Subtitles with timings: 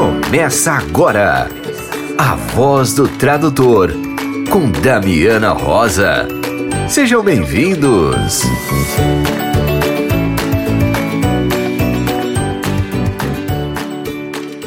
[0.00, 1.46] Começa agora
[2.16, 3.90] a Voz do Tradutor
[4.50, 6.26] com Damiana Rosa.
[6.88, 8.40] Sejam bem-vindos.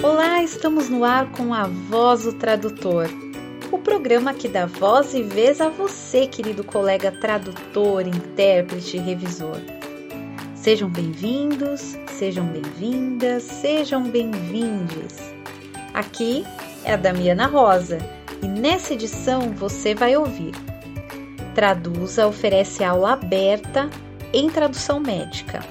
[0.04, 3.10] Olá, estamos no ar com a Voz do Tradutor.
[3.72, 9.58] O programa que dá voz e vez a você, querido colega tradutor, intérprete e revisor.
[10.64, 15.33] Sejam bem-vindos, sejam bem-vindas, sejam bem-vindes.
[15.94, 16.44] Aqui
[16.84, 18.00] é a Damiana Rosa
[18.42, 20.54] e nessa edição você vai ouvir.
[21.54, 23.90] Traduza oferece aula aberta
[24.34, 25.64] em tradução médica.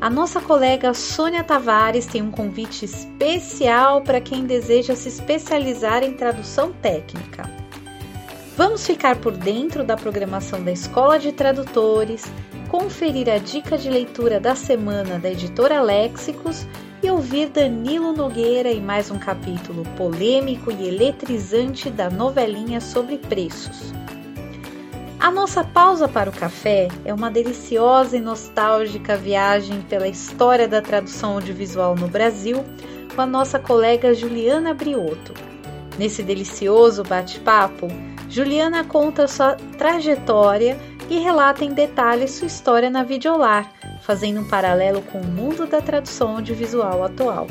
[0.00, 6.12] A nossa colega Sônia Tavares tem um convite especial para quem deseja se especializar em
[6.12, 7.50] tradução técnica.
[8.56, 12.24] Vamos ficar por dentro da programação da Escola de Tradutores
[12.68, 16.64] conferir a dica de leitura da semana da editora Léxicos
[17.02, 23.92] e ouvir Danilo Nogueira em mais um capítulo polêmico e eletrizante da novelinha sobre preços.
[25.20, 30.80] A nossa pausa para o café é uma deliciosa e nostálgica viagem pela história da
[30.80, 32.64] tradução audiovisual no Brasil
[33.14, 35.34] com a nossa colega Juliana Briotto.
[35.98, 37.88] Nesse delicioso bate-papo,
[38.28, 40.78] Juliana conta sua trajetória
[41.08, 43.70] e relata em detalhes sua história na Videolar,
[44.02, 47.46] fazendo um paralelo com o mundo da tradução audiovisual atual.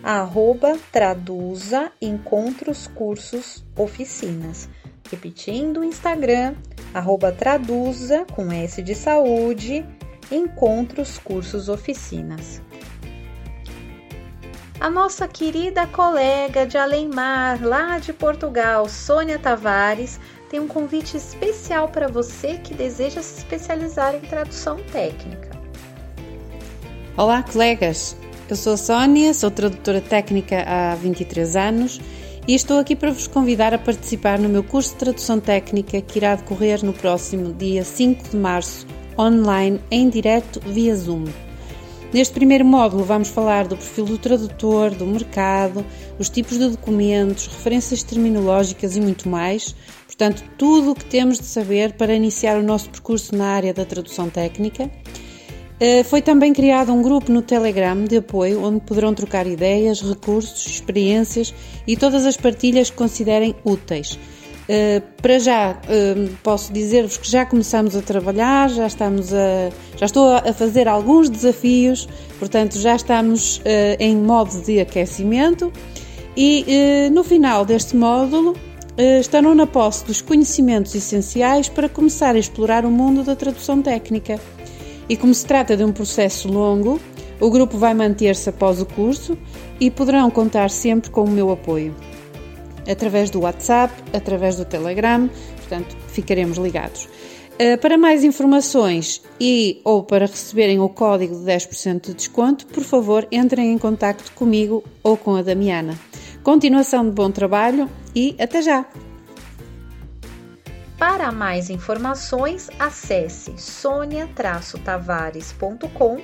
[0.03, 4.69] arroba traduza encontros cursos oficinas.
[5.11, 6.55] Repetindo o Instagram,
[6.93, 9.83] arroba traduza com S de saúde,
[10.31, 12.61] encontros cursos oficinas.
[14.79, 21.89] A nossa querida colega de Além-Mar, lá de Portugal, Sônia Tavares, tem um convite especial
[21.89, 25.49] para você que deseja se especializar em tradução técnica.
[27.17, 28.15] Olá, colegas!
[28.47, 31.99] Eu sou a Sónia, sou tradutora técnica há 23 anos
[32.49, 36.17] e estou aqui para vos convidar a participar no meu curso de tradução técnica que
[36.17, 38.87] irá decorrer no próximo dia 5 de março,
[39.19, 41.25] online, em direto via Zoom.
[42.11, 45.85] Neste primeiro módulo vamos falar do perfil do tradutor, do mercado,
[46.17, 49.75] os tipos de documentos, referências terminológicas e muito mais.
[50.07, 53.85] Portanto, tudo o que temos de saber para iniciar o nosso percurso na área da
[53.85, 54.89] tradução técnica.
[55.79, 60.65] Eh, foi também criado um grupo no Telegram de apoio onde poderão trocar ideias, recursos,
[60.67, 61.53] experiências
[61.87, 64.19] e todas as partilhas que considerem úteis.
[64.69, 70.05] Uh, para já uh, posso dizer-vos que já começamos a trabalhar, já estamos a, já
[70.05, 72.07] estou a fazer alguns desafios,
[72.37, 73.59] portanto já estamos
[73.97, 75.73] em modo de aquecimento
[76.37, 78.55] e no final deste módulo
[79.19, 84.39] estarão na posse dos conhecimentos essenciais para começar a explorar o mundo da tradução técnica.
[85.09, 87.01] E como se trata de um processo longo,
[87.39, 89.37] o grupo vai manter-se após o curso
[89.79, 91.95] e poderão contar sempre com o meu apoio
[92.89, 97.07] através do WhatsApp, através do Telegram, portanto, ficaremos ligados.
[97.53, 102.83] Uh, para mais informações e ou para receberem o código de 10% de desconto, por
[102.83, 105.99] favor, entrem em contato comigo ou com a Damiana.
[106.41, 108.85] Continuação de bom trabalho e até já!
[110.99, 116.21] Para mais informações, acesse sonia-tavares.com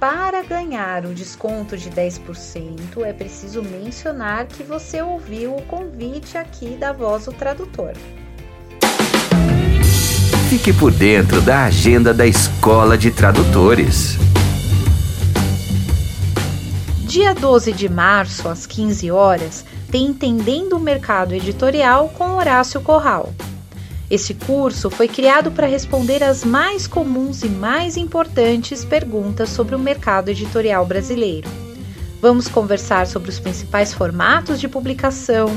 [0.00, 6.76] Para ganhar o desconto de 10%, é preciso mencionar que você ouviu o convite aqui
[6.76, 7.92] da Voz do Tradutor.
[10.50, 14.18] Fique por dentro da agenda da Escola de Tradutores.
[17.12, 23.34] Dia 12 de março, às 15 horas, tem Entendendo o Mercado Editorial com Horácio Corral.
[24.10, 29.78] Esse curso foi criado para responder às mais comuns e mais importantes perguntas sobre o
[29.78, 31.50] mercado editorial brasileiro.
[32.18, 35.48] Vamos conversar sobre os principais formatos de publicação,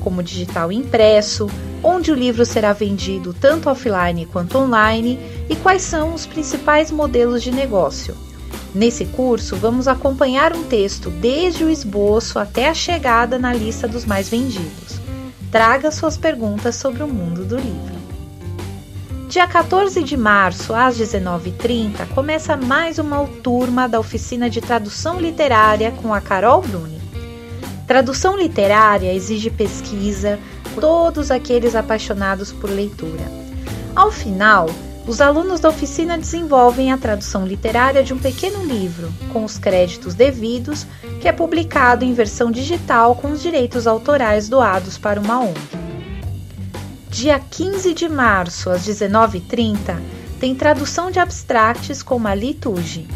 [0.00, 1.46] como digital impresso,
[1.82, 5.18] onde o livro será vendido tanto offline quanto online
[5.50, 8.16] e quais são os principais modelos de negócio.
[8.74, 14.04] Nesse curso, vamos acompanhar um texto desde o esboço até a chegada na lista dos
[14.06, 14.98] mais vendidos.
[15.50, 18.02] Traga suas perguntas sobre o mundo do livro.
[19.28, 25.90] Dia 14 de março, às 19h30, começa mais uma turma da oficina de tradução literária
[25.90, 27.00] com a Carol Bruni.
[27.86, 30.38] Tradução literária exige pesquisa,
[30.80, 33.24] todos aqueles apaixonados por leitura.
[33.94, 34.68] Ao final,
[35.06, 40.14] os alunos da oficina desenvolvem a tradução literária de um pequeno livro, com os créditos
[40.14, 40.86] devidos,
[41.20, 45.82] que é publicado em versão digital com os direitos autorais doados para uma ONG
[47.12, 50.00] dia 15 de março, às 19h30,
[50.40, 53.06] tem tradução de abstracts com Mali Tuji.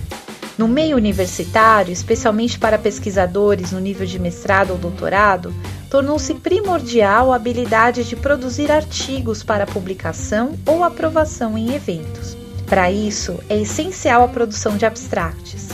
[0.58, 5.52] No meio universitário, especialmente para pesquisadores no nível de mestrado ou doutorado,
[5.90, 12.36] tornou-se primordial a habilidade de produzir artigos para publicação ou aprovação em eventos.
[12.66, 15.68] Para isso, é essencial a produção de abstracts.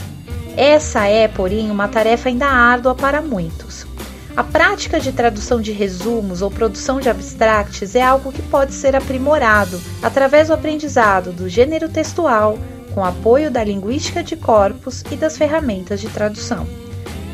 [0.55, 3.87] Essa é, porém, uma tarefa ainda árdua para muitos.
[4.35, 8.95] A prática de tradução de resumos ou produção de abstracts é algo que pode ser
[8.95, 12.57] aprimorado através do aprendizado do gênero textual,
[12.93, 16.67] com apoio da linguística de corpos e das ferramentas de tradução.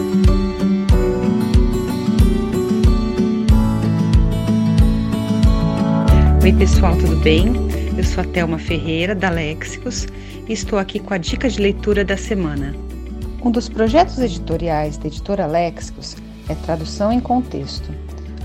[6.43, 7.52] Oi, pessoal, tudo bem?
[7.96, 10.08] Eu sou a Thelma Ferreira, da Léxicos,
[10.49, 12.75] e estou aqui com a dica de leitura da semana.
[13.43, 16.17] Um dos projetos editoriais da editora Léxicos
[16.49, 17.90] é Tradução em Contexto,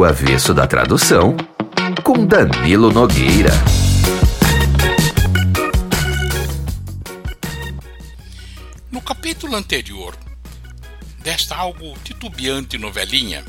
[0.00, 1.36] O avesso da tradução
[2.02, 3.50] com Danilo Nogueira.
[8.90, 10.16] No capítulo anterior
[11.18, 13.44] desta algo titubeante novelinha,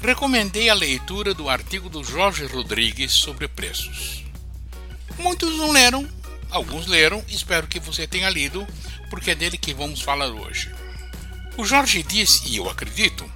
[0.00, 4.24] recomendei a leitura do artigo do Jorge Rodrigues sobre preços.
[5.18, 6.08] Muitos não leram
[6.50, 8.66] Alguns leram, espero que você tenha lido,
[9.10, 10.72] porque é dele que vamos falar hoje.
[11.58, 13.30] O Jorge disse, e eu acredito,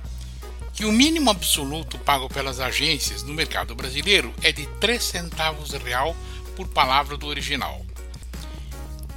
[0.75, 6.17] que o mínimo absoluto pago pelas agências no mercado brasileiro é de 3 centavos real
[6.57, 7.81] por palavra do original.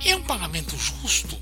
[0.06, 1.38] É um pagamento justo?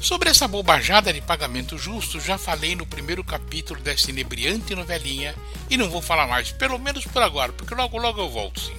[0.00, 5.34] Sobre essa bobajada de pagamento justo, já falei no primeiro capítulo dessa inebriante novelinha
[5.68, 8.76] e não vou falar mais, pelo menos por agora, porque logo logo eu volto sim.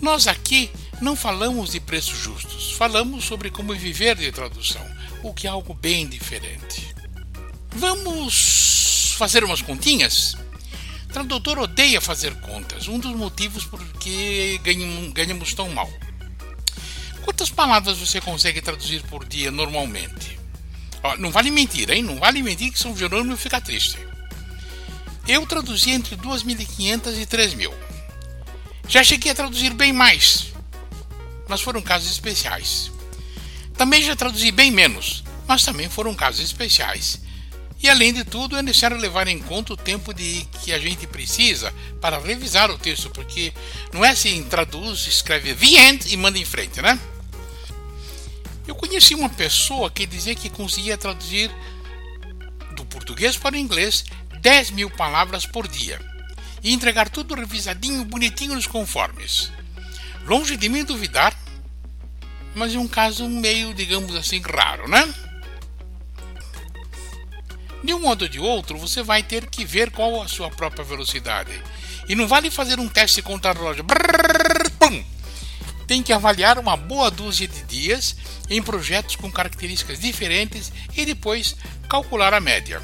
[0.00, 4.84] Nós aqui não falamos de preços justos, falamos sobre como viver de tradução,
[5.22, 6.94] o que é algo bem diferente.
[7.70, 8.89] Vamos
[9.20, 10.34] fazer umas continhas?
[11.12, 14.58] Tradutor odeia fazer contas, um dos motivos por que
[15.12, 15.90] ganhamos tão mal.
[17.22, 20.40] Quantas palavras você consegue traduzir por dia normalmente?
[21.18, 22.02] não vale mentir, hein?
[22.02, 23.98] Não vale mentir que São Jerônimo fica triste.
[25.28, 27.74] Eu traduzi entre 2.500 e 3.000.
[28.88, 30.46] Já cheguei a traduzir bem mais,
[31.46, 32.90] mas foram casos especiais.
[33.76, 37.20] Também já traduzi bem menos, mas também foram casos especiais.
[37.82, 41.06] E além de tudo, é necessário levar em conta o tempo de que a gente
[41.06, 43.52] precisa para revisar o texto, porque
[43.92, 46.98] não é assim, traduz, escreve the end e manda em frente, né?
[48.66, 51.50] Eu conheci uma pessoa que dizia que conseguia traduzir
[52.76, 54.04] do português para o inglês
[54.40, 55.98] 10 mil palavras por dia.
[56.62, 59.50] e entregar tudo revisadinho, bonitinho nos conformes.
[60.26, 61.34] Longe de mim duvidar,
[62.54, 65.08] mas é um caso meio, digamos assim, raro, né?
[67.82, 70.84] De um modo ou de outro, você vai ter que ver qual a sua própria
[70.84, 71.50] velocidade.
[72.08, 73.84] E não vale fazer um teste contra relógio.
[75.86, 78.16] Tem que avaliar uma boa dúzia de dias
[78.48, 81.56] em projetos com características diferentes e depois
[81.88, 82.82] calcular a média.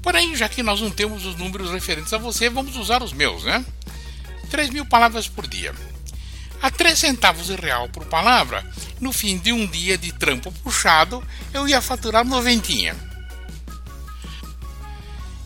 [0.00, 3.44] Porém, já que nós não temos os números referentes a você, vamos usar os meus,
[3.44, 3.64] né?
[4.50, 5.74] 3 mil palavras por dia.
[6.62, 8.64] A 3 centavos de real por palavra,
[9.00, 13.07] no fim de um dia de trampo puxado, eu ia faturar noventinha.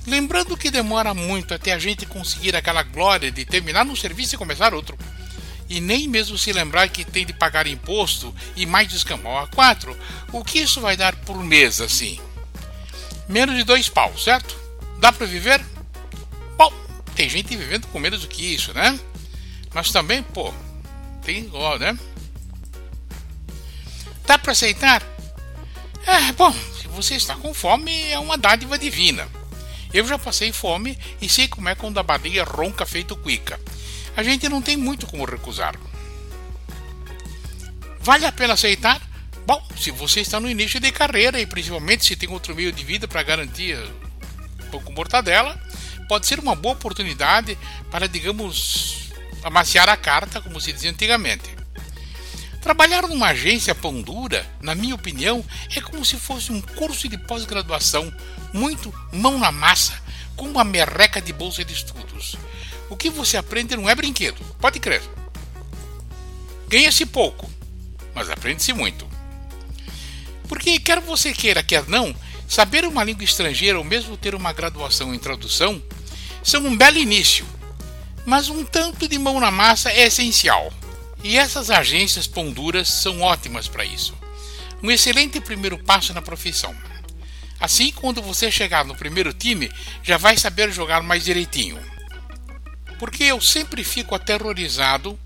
[0.06, 4.38] Lembrando que demora muito até a gente conseguir aquela glória de terminar um serviço e
[4.38, 4.98] começar outro.
[5.68, 9.96] E nem mesmo se lembrar que tem de pagar imposto e mais de a quatro,
[10.32, 12.20] o que isso vai dar por mês assim?
[13.28, 14.54] Menos de dois pau, certo?
[14.98, 15.64] Dá para viver?
[16.58, 16.72] Bom,
[17.14, 18.98] tem gente vivendo com menos do que isso, né?
[19.72, 20.52] Mas também, pô,
[21.24, 21.96] tem ó, né?
[24.26, 25.02] Dá para aceitar?
[26.06, 29.28] É, bom, se você está com fome, é uma dádiva divina.
[29.92, 33.60] Eu já passei fome e sei como é quando a barriga ronca feito cuica.
[34.16, 35.74] A gente não tem muito como recusar.
[38.00, 39.00] Vale a pena aceitar?
[39.46, 42.84] Bom, se você está no início de carreira e principalmente se tem outro meio de
[42.84, 43.76] vida para garantir
[44.64, 45.60] um pouco mortadela,
[46.08, 47.58] pode ser uma boa oportunidade
[47.90, 49.10] para, digamos,
[49.42, 51.62] amaciar a carta, como se dizia antigamente.
[52.60, 55.44] Trabalhar numa agência pão dura, na minha opinião,
[55.74, 58.12] é como se fosse um curso de pós-graduação,
[58.52, 60.00] muito mão na massa,
[60.36, 62.36] com uma merreca de bolsa de estudos.
[62.90, 65.02] O que você aprende não é brinquedo, pode crer.
[66.68, 67.50] Ganha-se pouco,
[68.14, 69.06] mas aprende-se muito.
[70.48, 72.14] Porque, quer você queira, quer não,
[72.46, 75.82] saber uma língua estrangeira ou mesmo ter uma graduação em tradução
[76.42, 77.46] são um belo início,
[78.26, 80.72] mas um tanto de mão na massa é essencial.
[81.24, 84.14] E essas agências pão duras são ótimas para isso.
[84.82, 86.74] Um excelente primeiro passo na profissão.
[87.62, 89.70] Assim, quando você chegar no primeiro time,
[90.02, 91.78] já vai saber jogar mais direitinho.
[92.98, 95.16] Porque eu sempre fico aterrorizado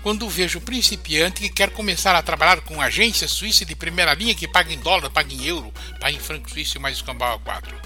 [0.00, 4.46] quando vejo principiante que quer começar a trabalhar com agência suíça de primeira linha que
[4.46, 7.76] paga em dólar, paga em euro, paga em franco suíço e mais escambau a quatro.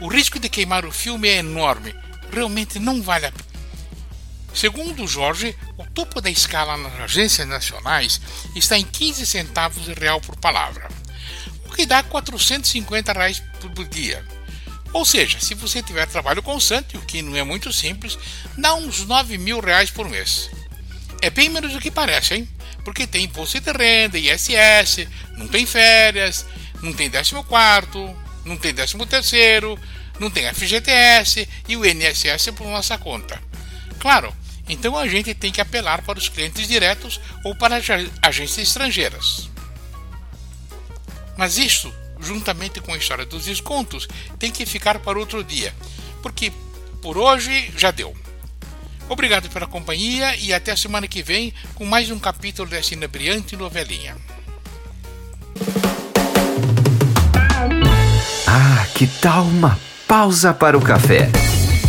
[0.00, 1.94] O risco de queimar o filme é enorme.
[2.32, 3.48] Realmente não vale a pena.
[4.52, 8.20] Segundo Jorge, o topo da escala nas agências nacionais
[8.56, 10.88] está em 15 centavos de real por palavra,
[11.78, 14.24] que dá 450 reais por dia.
[14.92, 18.18] Ou seja, se você tiver trabalho constante, o que não é muito simples,
[18.56, 20.50] dá uns 9 mil reais por mês.
[21.22, 22.48] É bem menos do que parece, hein?
[22.84, 25.06] Porque tem imposto de renda, ISS,
[25.36, 26.44] não tem férias,
[26.82, 27.32] não tem 14
[28.44, 29.78] não tem 13 terceiro,
[30.18, 33.40] não tem FGTS e o INSS por nossa conta.
[34.00, 34.34] Claro,
[34.68, 37.80] então a gente tem que apelar para os clientes diretos ou para
[38.20, 39.48] agências estrangeiras.
[41.38, 44.08] Mas isso, juntamente com a história dos descontos,
[44.40, 45.72] tem que ficar para outro dia,
[46.20, 46.52] porque
[47.00, 48.14] por hoje já deu.
[49.08, 54.16] Obrigado pela companhia e até semana que vem com mais um capítulo dessa inebriante novelinha.
[58.46, 59.78] Ah, que tal uma
[60.08, 61.30] pausa para o café?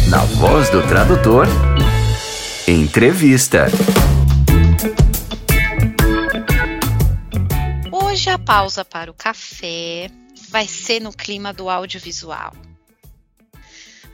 [0.09, 1.47] Na voz do tradutor
[2.67, 3.65] Entrevista.
[8.49, 10.09] Pausa para o café
[10.49, 12.51] vai ser no clima do audiovisual.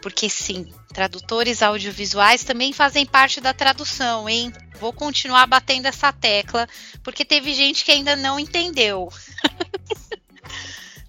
[0.01, 4.51] Porque sim, tradutores audiovisuais também fazem parte da tradução, hein?
[4.77, 6.67] Vou continuar batendo essa tecla,
[7.01, 9.07] porque teve gente que ainda não entendeu.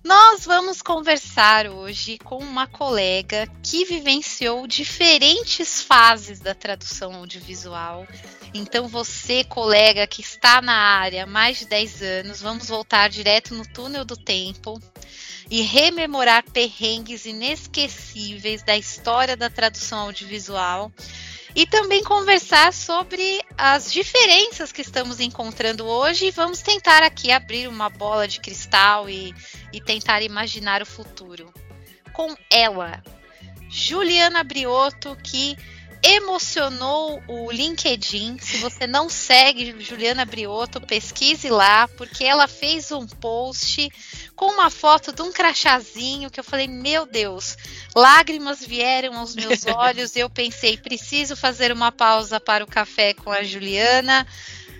[0.06, 8.06] Nós vamos conversar hoje com uma colega que vivenciou diferentes fases da tradução audiovisual.
[8.54, 13.52] Então, você, colega que está na área há mais de 10 anos, vamos voltar direto
[13.52, 14.80] no túnel do tempo
[15.50, 20.92] e rememorar perrengues inesquecíveis da história da tradução audiovisual
[21.56, 27.66] e também conversar sobre as diferenças que estamos encontrando hoje e vamos tentar aqui abrir
[27.66, 29.34] uma bola de cristal e,
[29.72, 31.50] e tentar imaginar o futuro.
[32.12, 33.02] Com ela,
[33.70, 35.56] Juliana Briotto, que
[36.06, 38.38] emocionou o LinkedIn.
[38.38, 43.90] Se você não segue Juliana Briotto, pesquise lá, porque ela fez um post
[44.36, 47.56] com uma foto de um crachazinho que eu falei, meu Deus,
[47.94, 50.14] lágrimas vieram aos meus olhos.
[50.14, 54.24] eu pensei, preciso fazer uma pausa para o café com a Juliana.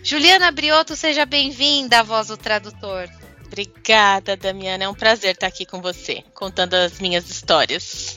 [0.04, 3.09] Juliana Brioto, seja bem-vinda à Voz do Tradutor.
[3.47, 4.85] Obrigada, Damiana.
[4.85, 8.15] É um prazer estar aqui com você, contando as minhas histórias.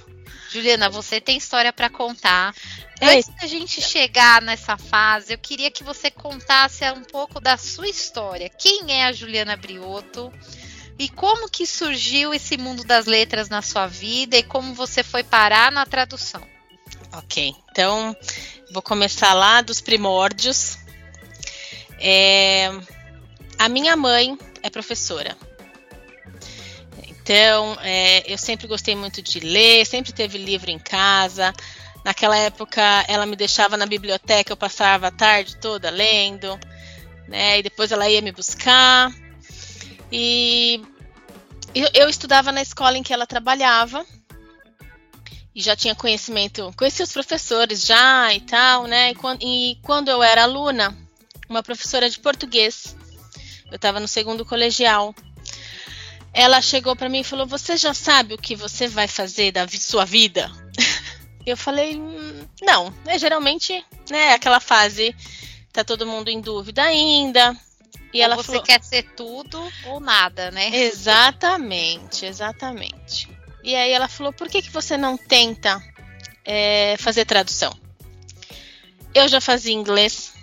[0.51, 2.53] Juliana, você tem história para contar.
[2.99, 3.17] É.
[3.17, 7.87] Antes da gente chegar nessa fase, eu queria que você contasse um pouco da sua
[7.87, 8.49] história.
[8.49, 10.33] Quem é a Juliana Brioto?
[10.97, 15.23] E como que surgiu esse mundo das letras na sua vida e como você foi
[15.23, 16.45] parar na tradução?
[17.13, 18.15] Ok, então
[18.71, 20.77] vou começar lá dos primórdios.
[21.99, 22.69] É,
[23.57, 25.37] a minha mãe é professora.
[27.29, 31.53] Então, é, eu sempre gostei muito de ler, sempre teve livro em casa.
[32.03, 36.59] Naquela época, ela me deixava na biblioteca, eu passava a tarde toda lendo,
[37.27, 37.59] né?
[37.59, 39.13] E depois ela ia me buscar.
[40.11, 40.81] E
[41.75, 44.03] eu, eu estudava na escola em que ela trabalhava
[45.53, 49.11] e já tinha conhecimento, conhecia os professores já e tal, né?
[49.11, 50.97] E quando, e quando eu era aluna,
[51.47, 52.95] uma professora de português,
[53.69, 55.13] eu estava no segundo colegial,
[56.39, 59.67] ela chegou para mim e falou: Você já sabe o que você vai fazer da
[59.67, 60.49] sua vida?
[61.45, 64.33] Eu falei: hum, Não, é geralmente, né?
[64.33, 65.15] Aquela fase,
[65.73, 67.55] tá todo mundo em dúvida ainda.
[68.13, 70.69] E ou ela você falou, quer ser tudo ou nada, né?
[70.73, 73.29] Exatamente, exatamente.
[73.63, 75.81] E aí ela falou: Por que, que você não tenta
[76.45, 77.77] é, fazer tradução?
[79.13, 80.33] Eu já fazia inglês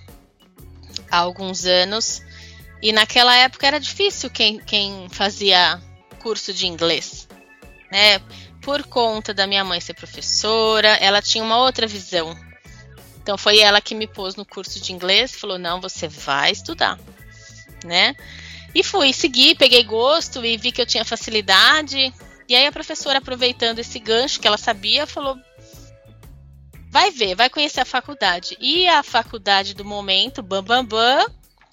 [1.11, 2.21] há alguns anos
[2.83, 5.81] e naquela época era difícil quem, quem fazia
[6.26, 7.28] curso de inglês,
[7.88, 8.18] né?
[8.61, 12.37] Por conta da minha mãe ser professora, ela tinha uma outra visão.
[13.23, 16.99] Então foi ela que me pôs no curso de inglês, falou: "Não, você vai estudar",
[17.85, 18.16] né?
[18.75, 22.12] E fui, segui, peguei gosto e vi que eu tinha facilidade.
[22.49, 25.38] E aí a professora, aproveitando esse gancho que ela sabia, falou:
[26.90, 28.56] vai ver, vai conhecer a faculdade.
[28.61, 31.25] E a faculdade do momento, Bam Bam Bam,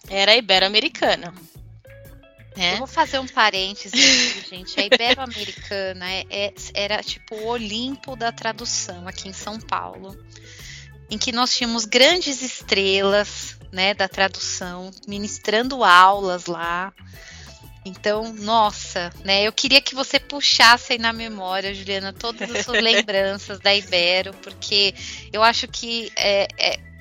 [0.07, 1.33] era ibero-americana.
[2.55, 2.73] É.
[2.73, 4.79] Eu vou fazer um parênteses aqui, gente.
[4.79, 10.15] A Ibero-Americana é, é, era tipo o Olimpo da tradução aqui em São Paulo,
[11.09, 16.93] em que nós tínhamos grandes estrelas né, da tradução, ministrando aulas lá.
[17.85, 19.43] Então, nossa, né?
[19.43, 24.33] Eu queria que você puxasse aí na memória, Juliana, todas as suas lembranças da Ibero,
[24.35, 24.95] porque
[25.33, 26.92] eu acho que é, é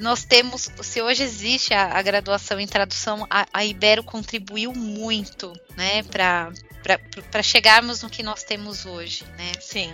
[0.00, 5.52] nós temos, se hoje existe a, a graduação em tradução, a, a, Ibero contribuiu muito,
[5.76, 9.52] né, para chegarmos no que nós temos hoje, né?
[9.60, 9.92] Sim.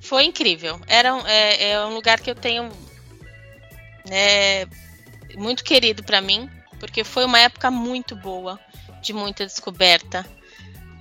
[0.00, 0.80] Foi incrível.
[0.86, 2.70] Era um, é, é um lugar que eu tenho
[4.08, 4.64] né,
[5.34, 6.48] muito querido para mim,
[6.80, 8.58] porque foi uma época muito boa,
[9.02, 10.24] de muita descoberta.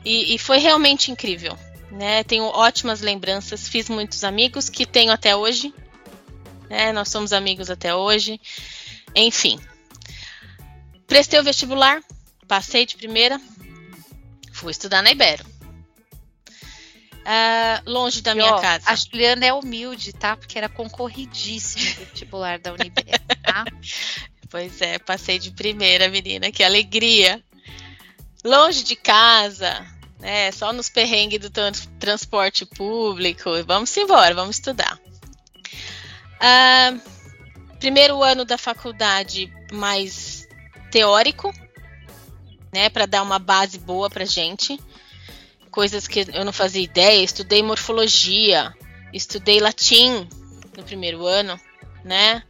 [0.04, 1.58] E, e, foi realmente incrível.
[1.90, 2.26] Né?
[2.26, 5.74] Tenho ótimas lembranças, fiz muitos amigos que tenho até hoje,
[6.70, 6.92] né?
[6.92, 8.40] Nós somos amigos até hoje.
[9.16, 9.60] Enfim.
[11.08, 12.02] Prestei o vestibular,
[12.48, 13.40] passei de primeira,
[14.52, 15.46] fui estudar na Ibero.
[17.26, 18.86] Uh, longe da e, minha ó, casa.
[18.88, 20.38] A Juliana é humilde, tá?
[20.38, 23.66] Porque era concorridíssimo o vestibular da Unibero, tá?
[24.50, 27.44] pois é, passei de primeira, menina, que alegria.
[28.44, 29.84] Longe de casa,
[30.20, 30.52] né?
[30.52, 31.50] Só nos perrengues do
[32.00, 33.50] transporte público.
[33.66, 35.00] Vamos embora, vamos estudar.
[36.46, 37.02] Uh,
[37.80, 40.48] primeiro ano da faculdade mais
[40.92, 41.52] teórico,
[42.72, 44.80] né, para dar uma base boa para gente.
[45.72, 47.24] Coisas que eu não fazia ideia.
[47.24, 48.74] Estudei morfologia,
[49.12, 50.28] estudei latim
[50.78, 51.60] no primeiro ano,
[52.04, 52.44] né?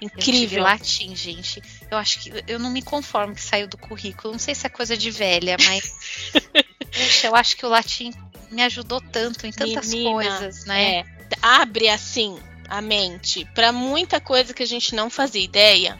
[0.00, 0.62] Incrível.
[0.62, 1.62] latim, gente.
[1.90, 4.32] Eu acho que eu não me conformo que saiu do currículo.
[4.32, 6.32] Não sei se é coisa de velha, mas
[6.92, 8.12] Puxa, eu acho que o latim
[8.50, 10.98] me ajudou tanto em tantas Menina, coisas, né?
[10.98, 11.04] É,
[11.40, 12.38] abre assim
[12.72, 15.98] a mente para muita coisa que a gente não fazia ideia,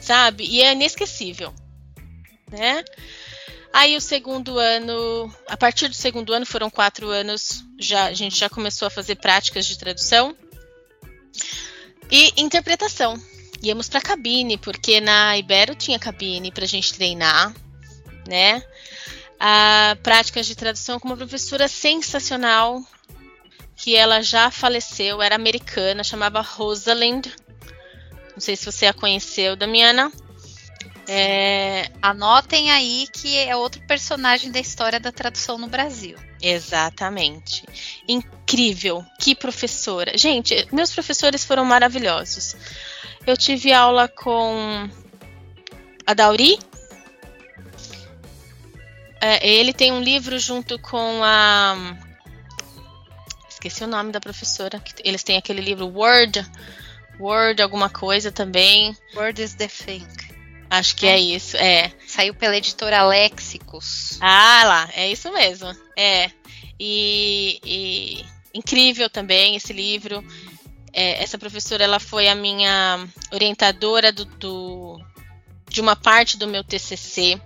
[0.00, 0.44] sabe?
[0.44, 1.54] E é inesquecível,
[2.50, 2.84] né?
[3.72, 8.36] Aí o segundo ano, a partir do segundo ano foram quatro anos, já a gente
[8.36, 10.36] já começou a fazer práticas de tradução
[12.10, 13.16] e interpretação.
[13.62, 17.54] Íamos para cabine porque na Ibero tinha cabine para a gente treinar,
[18.26, 18.64] né?
[19.38, 22.82] A práticas de tradução com uma professora sensacional,
[23.78, 27.28] que ela já faleceu, era americana, chamava Rosalind.
[28.32, 30.12] Não sei se você a conheceu, Damiana.
[31.06, 31.88] É...
[32.02, 36.18] Anotem aí que é outro personagem da história da tradução no Brasil.
[36.42, 37.64] Exatamente.
[38.06, 39.04] Incrível.
[39.18, 40.18] Que professora.
[40.18, 42.56] Gente, meus professores foram maravilhosos.
[43.24, 44.90] Eu tive aula com
[46.04, 46.58] a Dauri.
[49.20, 51.96] É, ele tem um livro junto com a
[53.68, 54.82] Esqueci o nome da professora.
[55.04, 56.42] Eles têm aquele livro Word,
[57.20, 58.96] Word alguma coisa também.
[59.14, 60.06] Word is the thing.
[60.70, 61.92] Acho que é, é isso, é.
[62.06, 64.16] Saiu pela editora Léxicos.
[64.22, 65.68] Ah, lá, é isso mesmo.
[65.94, 66.30] É.
[66.80, 70.24] E, e incrível também esse livro.
[70.90, 74.98] É, essa professora ela foi a minha orientadora do, do,
[75.68, 77.38] de uma parte do meu TCC.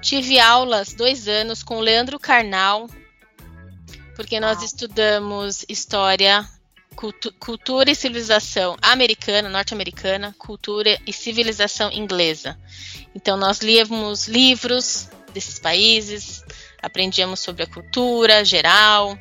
[0.00, 2.88] Tive aulas dois anos com o Leandro Carnal,
[4.16, 6.48] porque nós estudamos história,
[6.96, 12.58] cultu cultura e civilização americana, norte-americana, cultura e civilização inglesa.
[13.14, 16.42] Então nós líamos livros desses países,
[16.82, 19.16] aprendíamos sobre a cultura geral.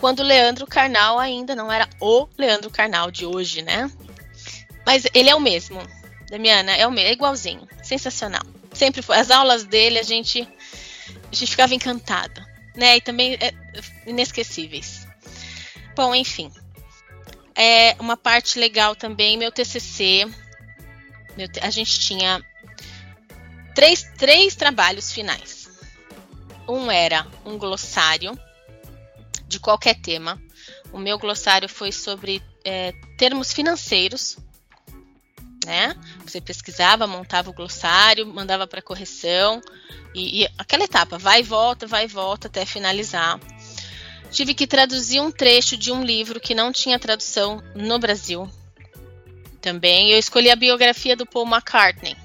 [0.00, 3.90] Quando Leandro Carnal ainda não era o Leandro Carnal de hoje, né?
[4.86, 5.80] Mas ele é o mesmo.
[6.30, 7.68] Damiana, é o mesmo, é igualzinho.
[7.82, 8.42] Sensacional.
[8.72, 9.18] Sempre foi.
[9.18, 12.53] As aulas dele, a gente, a gente ficava encantada.
[12.74, 12.96] Né?
[12.96, 13.52] E também é,
[14.06, 15.06] inesquecíveis.
[15.94, 16.50] Bom, enfim.
[17.54, 20.26] É uma parte legal também, meu TCC.
[21.36, 22.42] Meu, a gente tinha
[23.74, 25.68] três, três trabalhos finais.
[26.68, 28.38] Um era um glossário
[29.46, 30.40] de qualquer tema.
[30.92, 34.38] O meu glossário foi sobre é, termos financeiros,
[35.64, 35.94] né?
[36.24, 39.60] Você pesquisava, montava o glossário, mandava para correção
[40.14, 43.40] e, e, aquela etapa, vai e volta, vai e volta até finalizar.
[44.30, 48.50] Tive que traduzir um trecho de um livro que não tinha tradução no Brasil.
[49.60, 52.16] Também eu escolhi a biografia do Paul McCartney.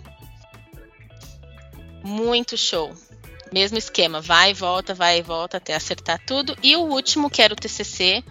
[2.04, 2.94] Muito show.
[3.52, 6.56] Mesmo esquema, vai e volta, vai e volta até acertar tudo.
[6.62, 8.24] E o último, que era o TCC,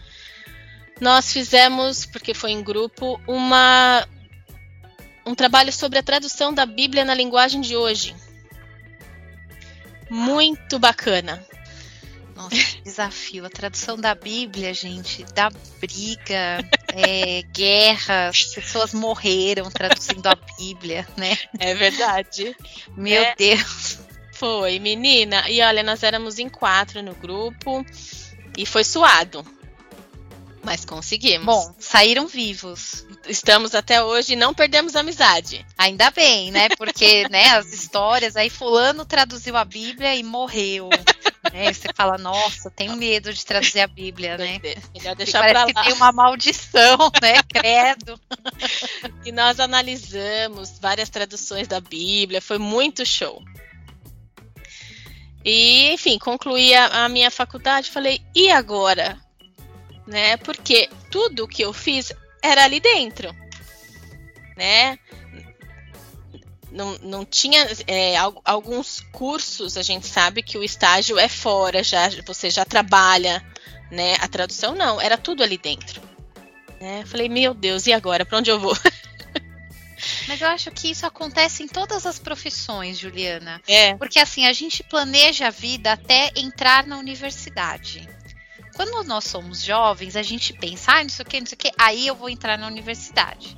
[1.01, 4.07] nós fizemos, porque foi em grupo, uma
[5.29, 8.17] um trabalho sobre a tradução da Bíblia na linguagem de hoje.
[10.09, 11.45] Muito bacana.
[12.35, 13.45] Nossa, que desafio.
[13.45, 16.65] A tradução da Bíblia, gente, dá briga,
[16.95, 21.37] é, guerras, pessoas morreram traduzindo a Bíblia, né?
[21.59, 22.57] É verdade.
[22.97, 23.99] Meu é, Deus.
[24.33, 25.51] Foi, menina.
[25.51, 27.85] E olha, nós éramos em quatro no grupo
[28.57, 29.45] e foi suado.
[30.63, 31.47] Mas conseguimos.
[31.47, 33.07] Bom, saíram vivos.
[33.27, 35.65] Estamos até hoje e não perdemos a amizade.
[35.77, 36.69] Ainda bem, né?
[36.77, 40.89] Porque, né, as histórias aí fulano traduziu a Bíblia e morreu.
[41.53, 41.73] Né?
[41.73, 44.61] Você fala, nossa, tenho medo de traduzir a Bíblia, né?
[44.93, 45.73] Melhor deixar Parece pra lá.
[45.73, 47.43] que tem uma maldição, né?
[47.49, 48.21] Credo.
[49.25, 53.43] E nós analisamos várias traduções da Bíblia, foi muito show.
[55.43, 59.19] E, enfim, concluí a, a minha faculdade, falei, e agora?
[60.09, 60.37] Né?
[60.39, 63.35] Porque tudo que eu fiz era ali dentro,
[64.57, 64.99] né?
[66.71, 72.09] Não, não tinha é, alguns cursos a gente sabe que o estágio é fora, já
[72.27, 73.45] você já trabalha,
[73.91, 74.17] né?
[74.21, 76.01] A tradução não, era tudo ali dentro.
[76.81, 77.05] Né?
[77.07, 78.25] Falei, meu Deus, e agora?
[78.25, 78.77] Para onde eu vou?
[80.29, 83.61] Mas eu acho que isso acontece em todas as profissões, Juliana.
[83.67, 83.95] É.
[83.95, 88.09] Porque assim, a gente planeja a vida até entrar na universidade.
[88.79, 91.59] Quando nós somos jovens, a gente pensa, ah, não sei o que, não sei o
[91.59, 93.57] que, aí eu vou entrar na universidade.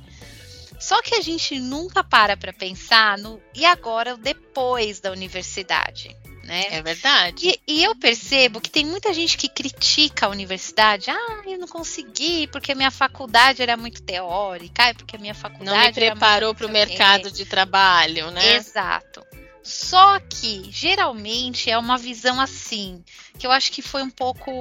[0.79, 6.17] Só que a gente nunca para para pensar no e agora depois da universidade.
[6.43, 6.65] Né?
[6.71, 7.49] É verdade.
[7.49, 11.11] E, e, eu percebo que tem muita gente que critica a universidade.
[11.11, 15.85] Ah, eu não consegui porque minha faculdade era muito teórica, porque a minha faculdade não
[15.85, 18.55] me preparou para o mercado de trabalho, né?
[18.55, 19.23] Exato.
[19.63, 23.03] Só que geralmente é uma visão assim,
[23.37, 24.51] que eu acho que foi um pouco.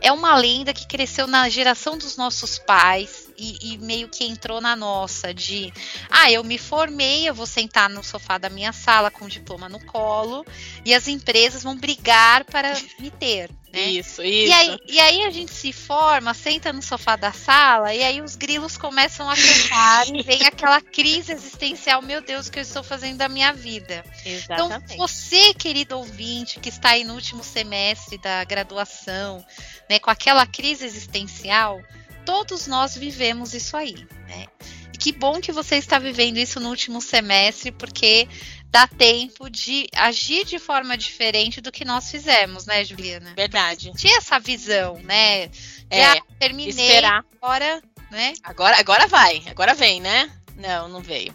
[0.00, 4.60] É uma lenda que cresceu na geração dos nossos pais e, e, meio que entrou
[4.60, 5.72] na nossa, de
[6.10, 9.68] ah, eu me formei, eu vou sentar no sofá da minha sala com o diploma
[9.68, 10.44] no colo,
[10.84, 13.50] e as empresas vão brigar para me ter.
[13.72, 13.90] Né?
[13.90, 14.48] Isso, isso.
[14.48, 18.22] E aí, e aí a gente se forma, senta no sofá da sala, e aí
[18.22, 22.62] os grilos começam a cantar e vem aquela crise existencial, meu Deus, o que eu
[22.62, 24.02] estou fazendo da minha vida.
[24.24, 24.94] Exatamente.
[24.94, 29.44] Então, você, querido ouvinte, que está aí no último semestre da graduação,
[29.90, 31.80] né, com aquela crise existencial,
[32.26, 33.94] todos nós vivemos isso aí,
[34.28, 34.46] né?
[34.92, 38.28] E que bom que você está vivendo isso no último semestre, porque
[38.66, 43.32] dá tempo de agir de forma diferente do que nós fizemos, né, Juliana?
[43.36, 43.92] Verdade.
[43.96, 45.44] Tinha essa visão, né?
[45.88, 47.24] É, Já terminei, esperar.
[47.40, 48.34] agora, né?
[48.42, 50.30] Agora, agora vai, agora vem, né?
[50.56, 51.32] Não, não veio.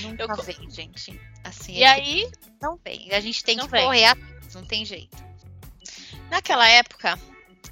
[0.00, 0.42] Nunca Eu...
[0.42, 1.20] vem, gente.
[1.44, 2.30] Assim, e aí?
[2.60, 3.12] Não vem.
[3.12, 3.84] A gente tem que vem.
[3.84, 5.16] correr atrás, não tem jeito.
[6.30, 7.18] Naquela época,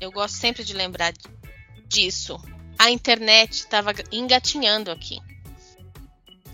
[0.01, 1.13] eu gosto sempre de lembrar
[1.95, 2.41] disso.
[2.79, 5.21] A internet estava engatinhando aqui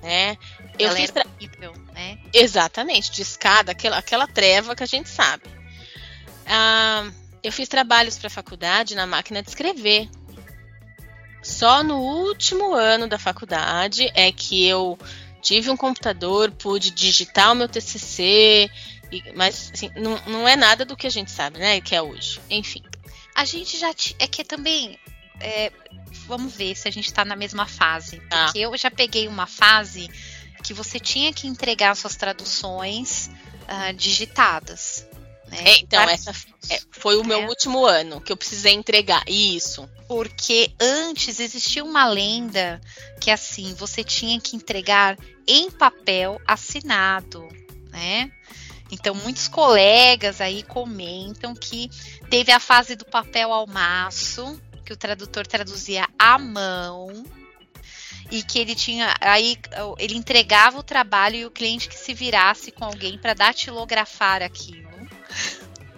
[0.02, 0.36] né?
[0.78, 1.26] Eu Ela fiz tra...
[1.26, 2.18] horrível, né?
[2.32, 5.44] Exatamente, de escada, aquela, aquela treva que a gente sabe.
[6.46, 7.10] Ah,
[7.42, 10.08] eu fiz trabalhos para a faculdade na máquina de escrever.
[11.42, 14.98] Só no último ano da faculdade é que eu
[15.40, 18.70] tive um computador, pude digitar o meu TCC,
[19.10, 21.80] e, mas assim, não, não é nada do que a gente sabe, né?
[21.80, 22.40] Que é hoje.
[22.50, 22.82] Enfim.
[23.34, 24.14] a gente já t...
[24.18, 24.98] é que também
[25.40, 25.72] é,
[26.26, 28.44] vamos ver se a gente está na mesma fase, Tá.
[28.44, 30.08] porque eu já peguei uma fase
[30.62, 33.30] que você tinha que entregar suas traduções
[33.66, 35.06] ah, digitadas.
[35.48, 35.58] Né?
[35.64, 37.46] É, então, Vários- essa é, foi o meu É.
[37.48, 39.22] último ano que eu precisei entregar.
[39.28, 39.88] Isso.
[40.06, 42.80] Porque antes existia uma lenda
[43.20, 47.46] que assim, você tinha que entregar em papel assinado,
[47.90, 48.30] né?
[48.92, 51.88] Então muitos colegas aí comentam que
[52.28, 57.24] teve a fase do papel ao maço, que o tradutor traduzia à mão,
[58.28, 59.56] e que ele tinha aí
[59.98, 64.90] ele entregava o trabalho e o cliente que se virasse com alguém para datilografar aquilo.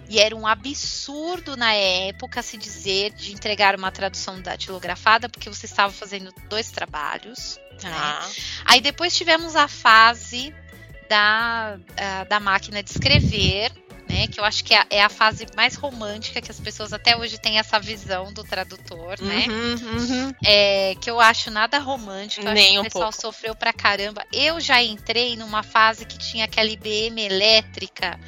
[0.09, 5.65] E era um absurdo na época se dizer de entregar uma tradução datilografada, porque você
[5.65, 7.59] estava fazendo dois trabalhos.
[7.81, 8.29] Tá.
[8.65, 10.53] Aí depois tivemos a fase
[11.09, 13.71] da, ah, da máquina de escrever,
[14.13, 14.27] né?
[14.27, 17.17] Que eu acho que é, a- é a fase mais romântica que as pessoas até
[17.17, 19.45] hoje têm essa visão do tradutor, né?
[19.49, 20.33] Uhum, uhum.
[20.45, 22.45] É, que eu acho nada romântico.
[22.45, 23.21] eu acho Nem que um o pessoal pouco.
[23.21, 24.23] sofreu pra caramba.
[24.31, 28.19] Eu já entrei numa fase que tinha aquela IBM elétrica,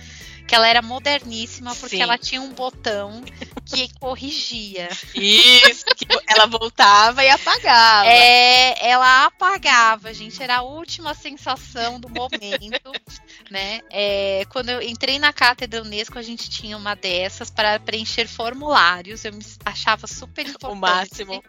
[0.48, 2.02] que ela era moderníssima, porque Sim.
[2.02, 3.24] ela tinha um botão
[3.66, 4.90] que corrigia.
[5.14, 8.08] Isso, que ela voltava e apagava.
[8.08, 10.42] É, ela apagava, gente.
[10.42, 12.92] Era a última sensação do momento,
[13.50, 13.82] né?
[13.90, 19.26] É, quando eu entrei na cátedra Unesco, a gente tinha uma dessas para preencher formulários.
[19.26, 20.72] Eu me achava super importante.
[20.72, 21.44] o máximo.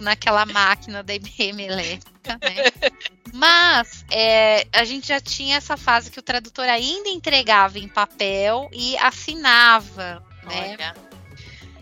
[0.00, 2.90] Naquela máquina da IBM elétrica, né?
[3.32, 8.68] Mas é, a gente já tinha essa fase que o tradutor ainda entregava em papel
[8.72, 10.76] e assinava, né?
[10.78, 11.06] Olha.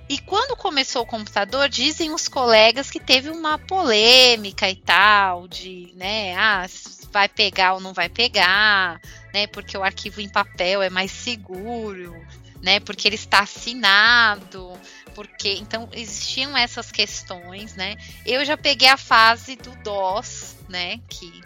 [0.08, 5.92] E quando começou o computador, dizem os colegas que teve uma polêmica e tal, de,
[5.96, 6.66] né, ah,
[7.10, 9.00] vai pegar ou não vai pegar,
[9.32, 12.14] né, porque o arquivo em papel é mais seguro,
[12.62, 14.78] né, porque ele está assinado,
[15.14, 17.96] porque, então, existiam essas questões, né.
[18.26, 21.40] Eu já peguei a fase do DOS, né, que,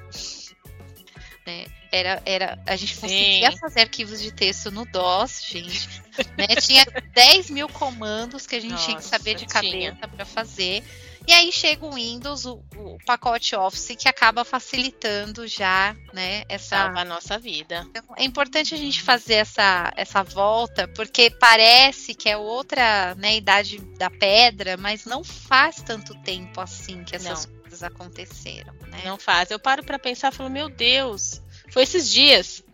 [1.46, 3.00] né, era, era, a gente Sim.
[3.00, 6.02] conseguia fazer arquivos de texto no DOS, gente,
[6.36, 10.24] né, tinha 10 mil comandos que a gente tinha que Nossa, saber de cabeça para
[10.24, 10.82] fazer.
[11.28, 16.84] E aí chega o Windows, o, o pacote Office, que acaba facilitando já, né, essa.
[16.84, 17.86] Salva a nossa vida.
[17.90, 23.36] Então, é importante a gente fazer essa, essa volta, porque parece que é outra né,
[23.36, 29.02] idade da pedra, mas não faz tanto tempo assim que essas coisas aconteceram, né?
[29.04, 29.50] Não faz.
[29.50, 32.64] Eu paro pra pensar e falo, meu Deus, foi esses dias.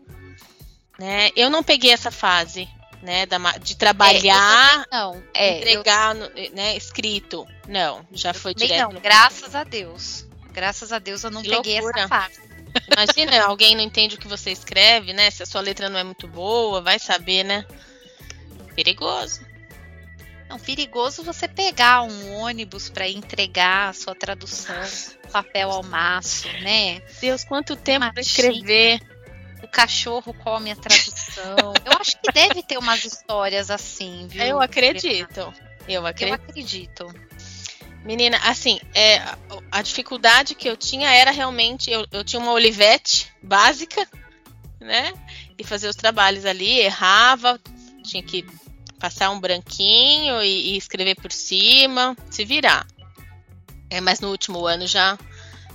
[0.96, 1.30] Né?
[1.34, 2.68] Eu não peguei essa fase,
[3.04, 3.26] né?
[3.26, 5.52] da de trabalhar, Não, é.
[5.52, 7.46] eu entregar no- né, escrito.
[7.68, 8.92] Não, já foi direto.
[8.92, 10.26] não, graças a Deus.
[10.52, 12.00] Graças a Deus eu não Que peguei loucura.
[12.00, 12.40] essa fase.
[12.92, 15.30] Imagina, alguém não entende o que você escreve, né?
[15.30, 17.64] Se a sua letra não é muito boa, vai saber, né?
[18.74, 19.40] Perigoso.
[20.48, 24.74] Não, perigoso você pegar um ônibus para entregar a sua tradução,
[25.32, 27.00] papel ao maço, né?
[27.20, 28.20] Deus, quanto tempo Imagina.
[28.20, 29.00] escrever.
[29.64, 31.72] O cachorro come a tradução.
[31.84, 34.44] Eu acho que deve ter umas histórias assim, viu?
[34.44, 35.38] Eu acredito.
[35.38, 35.54] Eu
[35.88, 36.34] Eu acredito.
[36.34, 37.14] acredito.
[38.04, 39.38] Menina, assim, é, a,
[39.72, 41.90] a dificuldade que eu tinha era realmente.
[41.90, 44.06] Eu, eu tinha uma Olivete básica,
[44.78, 45.14] né?
[45.58, 47.58] E fazer os trabalhos ali, errava,
[48.02, 48.44] tinha que
[48.98, 52.86] passar um branquinho e, e escrever por cima, se virar.
[53.88, 55.18] É, mas no último ano já,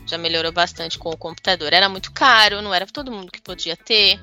[0.10, 1.74] já melhorou bastante com o computador.
[1.74, 4.20] Era muito caro, não era todo mundo que podia ter.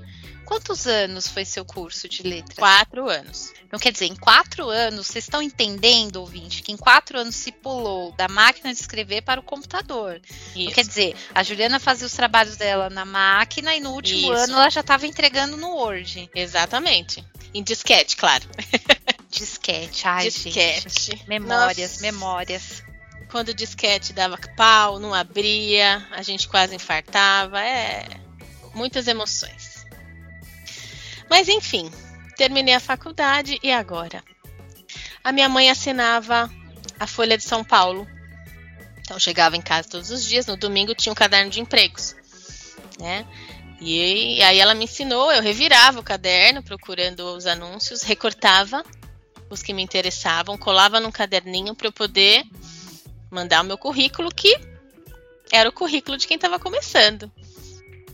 [0.47, 2.57] Quantos anos foi seu curso de letras?
[2.57, 3.53] Quatro anos.
[3.65, 7.51] Então, quer dizer, em quatro anos, vocês estão entendendo, ouvinte, que em quatro anos se
[7.51, 10.21] pulou da máquina de escrever para o computador.
[10.51, 10.73] Então, Isso.
[10.73, 14.45] quer dizer, a Juliana fazia os trabalhos dela na máquina e no último Isso.
[14.45, 16.31] ano ela já estava entregando no Word.
[16.33, 17.25] Exatamente.
[17.53, 18.45] Em disquete, claro.
[19.29, 21.11] Disquete, ai, disquete.
[21.11, 21.29] gente.
[21.29, 22.03] Memórias, Nossa.
[22.03, 22.83] memórias.
[23.31, 27.61] Quando o disquete dava pau, não abria, a gente quase infartava.
[27.61, 28.07] É.
[28.75, 29.85] Muitas emoções.
[31.29, 31.91] Mas enfim,
[32.37, 34.23] terminei a faculdade e agora?
[35.25, 36.51] A minha mãe assinava
[37.01, 38.07] a Folha de São Paulo.
[39.01, 42.15] Então chegava em casa todos os dias, no domingo tinha um caderno de empregos,
[42.99, 43.27] né?
[43.81, 48.83] E, aí ela me ensinou, eu revirava o caderno procurando os anúncios, recortava
[49.51, 52.45] os que me interessavam, colava num caderninho para eu poder
[53.31, 54.59] mandar o meu currículo, que
[55.53, 57.31] era o currículo de quem estava começando,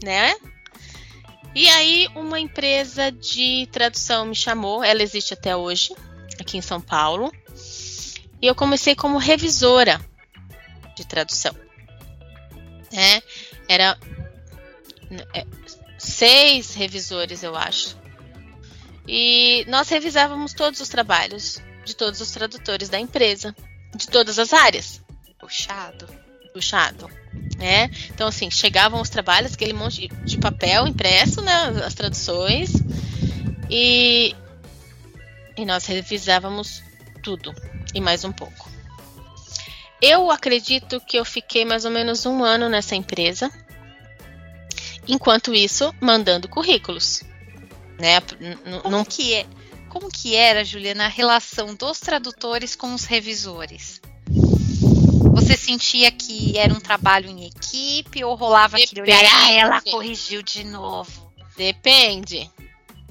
[0.02, 0.34] né?
[1.54, 5.94] E aí uma empresa de tradução me chamou, ela existe até hoje,
[6.40, 7.30] aqui em São Paulo,
[8.40, 10.00] e eu comecei como revisora
[10.96, 11.54] de tradução.
[12.90, 13.22] Né?
[13.68, 13.98] Era
[15.34, 15.46] é,
[15.98, 17.96] seis revisores, eu acho.
[19.06, 23.54] E nós revisávamos todos os trabalhos de todos os tradutores da empresa,
[23.94, 25.01] de todas as áreas.
[25.42, 26.08] Puxado.
[26.54, 27.10] Puxado.
[27.58, 27.90] Né?
[28.10, 31.82] Então, assim, chegavam os trabalhos, aquele monte de papel impresso, né?
[31.84, 32.70] As traduções.
[33.68, 34.36] E,
[35.56, 36.82] e nós revisávamos
[37.24, 37.52] tudo
[37.92, 38.70] e mais um pouco.
[40.00, 43.50] Eu acredito que eu fiquei mais ou menos um ano nessa empresa.
[45.08, 47.24] Enquanto isso, mandando currículos.
[47.98, 48.20] Né?
[48.82, 49.46] Como, que é,
[49.88, 54.00] como que era, Juliana, a relação dos tradutores com os revisores?
[55.52, 59.00] Você sentia que era um trabalho em equipe ou rolava Depende.
[59.00, 61.30] aquele olhar, ah, ela corrigiu de novo?
[61.56, 62.50] Depende.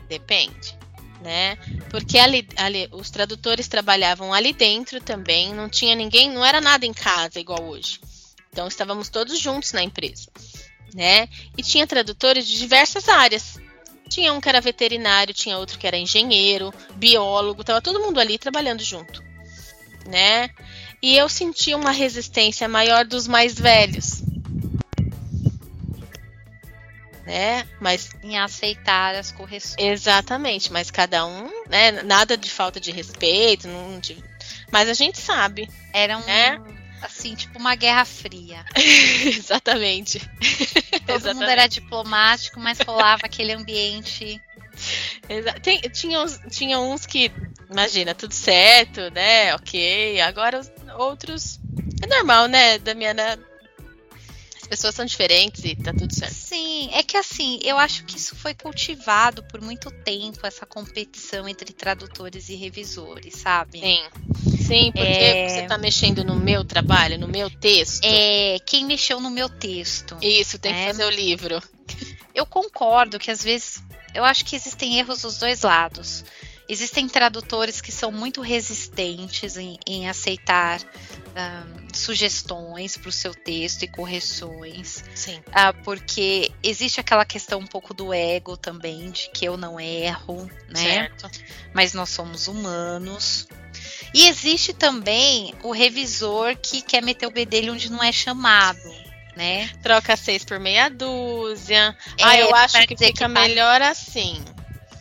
[0.10, 0.76] Depende.
[1.22, 1.56] Né?
[1.92, 6.84] Porque ali, ali, os tradutores trabalhavam ali dentro também, não tinha ninguém, não era nada
[6.84, 8.00] em casa igual hoje.
[8.52, 10.28] Então estávamos todos juntos na empresa,
[10.96, 11.30] né?
[11.56, 13.60] E tinha tradutores de diversas áreas.
[14.10, 18.40] Tinha um que era veterinário, tinha outro que era engenheiro, biólogo, tava todo mundo ali
[18.40, 19.24] trabalhando junto,
[20.08, 20.50] né?
[21.02, 24.22] E eu senti uma resistência maior dos mais velhos.
[27.26, 27.68] Né?
[27.80, 29.76] Mas em aceitar as correções.
[29.80, 34.22] Exatamente, mas cada um, né, nada de falta de respeito, não de...
[34.72, 35.70] mas a gente sabe.
[35.94, 36.62] Era um né?
[37.02, 38.64] assim, tipo uma guerra fria.
[39.26, 40.20] Exatamente.
[40.20, 41.34] Todo Exatamente.
[41.34, 44.40] mundo era diplomático, mas rolava aquele ambiente
[45.62, 47.32] Tem, tinha, uns, tinha uns que,
[47.70, 49.56] imagina, tudo certo, né?
[49.56, 50.20] Ok.
[50.22, 50.62] Agora
[50.98, 51.60] outros.
[52.02, 53.40] É normal, né, Damiana?
[54.62, 56.34] As pessoas são diferentes e tá tudo certo.
[56.34, 61.48] Sim, é que assim, eu acho que isso foi cultivado por muito tempo, essa competição
[61.48, 63.80] entre tradutores e revisores, sabe?
[63.80, 64.04] Sim.
[64.72, 65.50] Sim, porque é...
[65.50, 68.06] você tá mexendo no meu trabalho, no meu texto.
[68.06, 70.18] É, quem mexeu no meu texto.
[70.22, 70.76] Isso, tem é...
[70.76, 71.62] que fazer o livro.
[72.42, 73.84] Eu concordo que às vezes
[74.16, 76.26] eu acho que existem erros dos dois lados.
[76.68, 80.80] Existem tradutores que são muito resistentes em, em aceitar
[81.94, 85.04] sugestões para o seu texto e correções.
[85.14, 85.38] Sim.
[85.50, 90.50] Uh, porque existe aquela questão um pouco do ego também, de que eu não erro,
[90.68, 91.10] né?
[91.20, 91.30] Certo.
[91.74, 93.48] Mas nós somos humanos.
[94.14, 99.70] E existe também o revisor que quer meter o bedelho onde não é chamado né?
[99.82, 101.96] Troca seis por meia dúzia.
[102.18, 104.44] É, ah, eu acho que fica que melhor assim.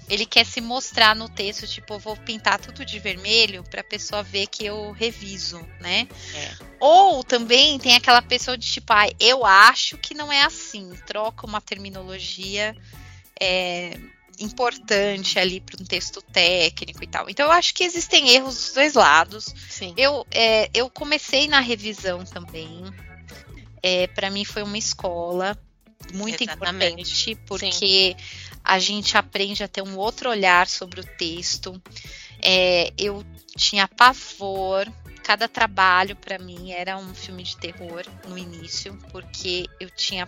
[0.09, 3.85] Ele quer se mostrar no texto, tipo, eu vou pintar tudo de vermelho para a
[3.85, 6.09] pessoa ver que eu reviso, né?
[6.35, 6.51] É.
[6.81, 10.91] Ou também tem aquela pessoa de tipo, ah, eu acho que não é assim.
[11.07, 12.77] Troca uma terminologia
[13.41, 13.97] é,
[14.41, 17.31] importante ali para um texto técnico e tal.
[17.31, 19.55] Então eu acho que existem erros dos dois lados.
[19.69, 19.95] Sim.
[19.97, 22.85] Eu, é, eu comecei na revisão também
[23.83, 25.59] é, para mim foi uma escola
[26.15, 27.31] muito Exatamente.
[27.33, 28.17] importante, porque Sim.
[28.65, 31.81] a gente aprende a ter um outro olhar sobre o texto.
[32.43, 33.25] É, eu
[33.57, 34.91] tinha pavor,
[35.23, 40.27] cada trabalho para mim era um filme de terror no início, porque eu tinha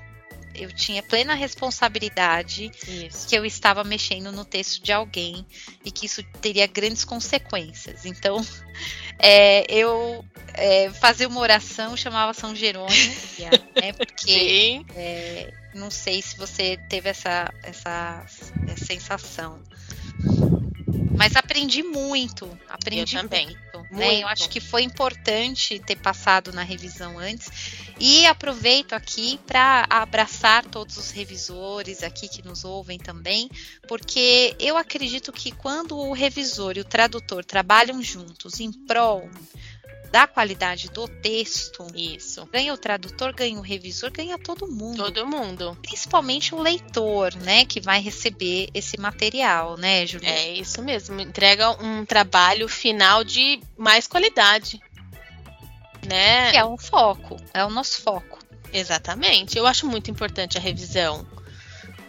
[0.54, 3.28] eu tinha plena responsabilidade isso.
[3.28, 5.46] que eu estava mexendo no texto de alguém
[5.84, 8.04] e que isso teria grandes consequências.
[8.04, 8.44] Então,
[9.18, 13.14] é, eu é, fazia uma oração, chamava São Jerônimo,
[13.80, 18.24] né, porque é, não sei se você teve essa, essa,
[18.68, 19.60] essa sensação.
[21.16, 23.46] Mas aprendi muito, aprendi eu também.
[23.46, 23.94] muito.
[23.94, 24.22] Né?
[24.22, 27.51] Eu acho que foi importante ter passado na revisão antes.
[27.98, 33.48] E aproveito aqui para abraçar todos os revisores aqui que nos ouvem também,
[33.87, 39.31] porque eu acredito que quando o revisor e o tradutor trabalham juntos em prol
[40.12, 41.87] da qualidade do texto.
[41.94, 42.46] Isso.
[42.53, 44.98] Ganha o tradutor, ganha o revisor, ganha todo mundo.
[44.98, 45.77] Todo mundo.
[45.81, 50.37] Principalmente o leitor, né, que vai receber esse material, né, Juliana?
[50.37, 51.18] É isso mesmo.
[51.18, 54.79] Entrega um trabalho final de mais qualidade.
[56.07, 56.51] Né?
[56.51, 58.38] Que é um foco, é o nosso foco.
[58.70, 59.57] Exatamente.
[59.57, 61.27] Eu acho muito importante a revisão.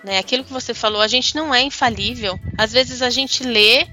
[0.03, 0.17] Né?
[0.17, 2.37] Aquilo que você falou, a gente não é infalível.
[2.57, 3.87] Às vezes a gente lê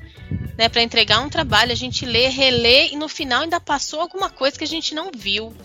[0.60, 4.28] né, para entregar um trabalho, a gente lê, relê e no final ainda passou alguma
[4.28, 5.56] coisa que a gente não viu,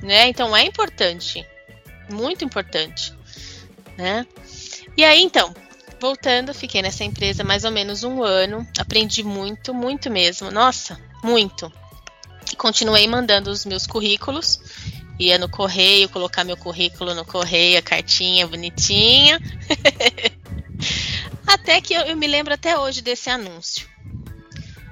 [0.00, 0.28] né?
[0.28, 1.46] Então é importante,
[2.10, 3.12] muito importante,
[3.98, 4.26] né?
[4.96, 5.54] E aí então,
[6.00, 11.70] voltando, fiquei nessa empresa mais ou menos um ano, aprendi muito, muito mesmo, nossa, muito.
[12.50, 14.58] E continuei mandando os meus currículos,
[15.20, 19.38] ia no correio, colocar meu currículo no correio, a cartinha bonitinha.
[21.46, 23.92] até que eu, eu me lembro até hoje desse anúncio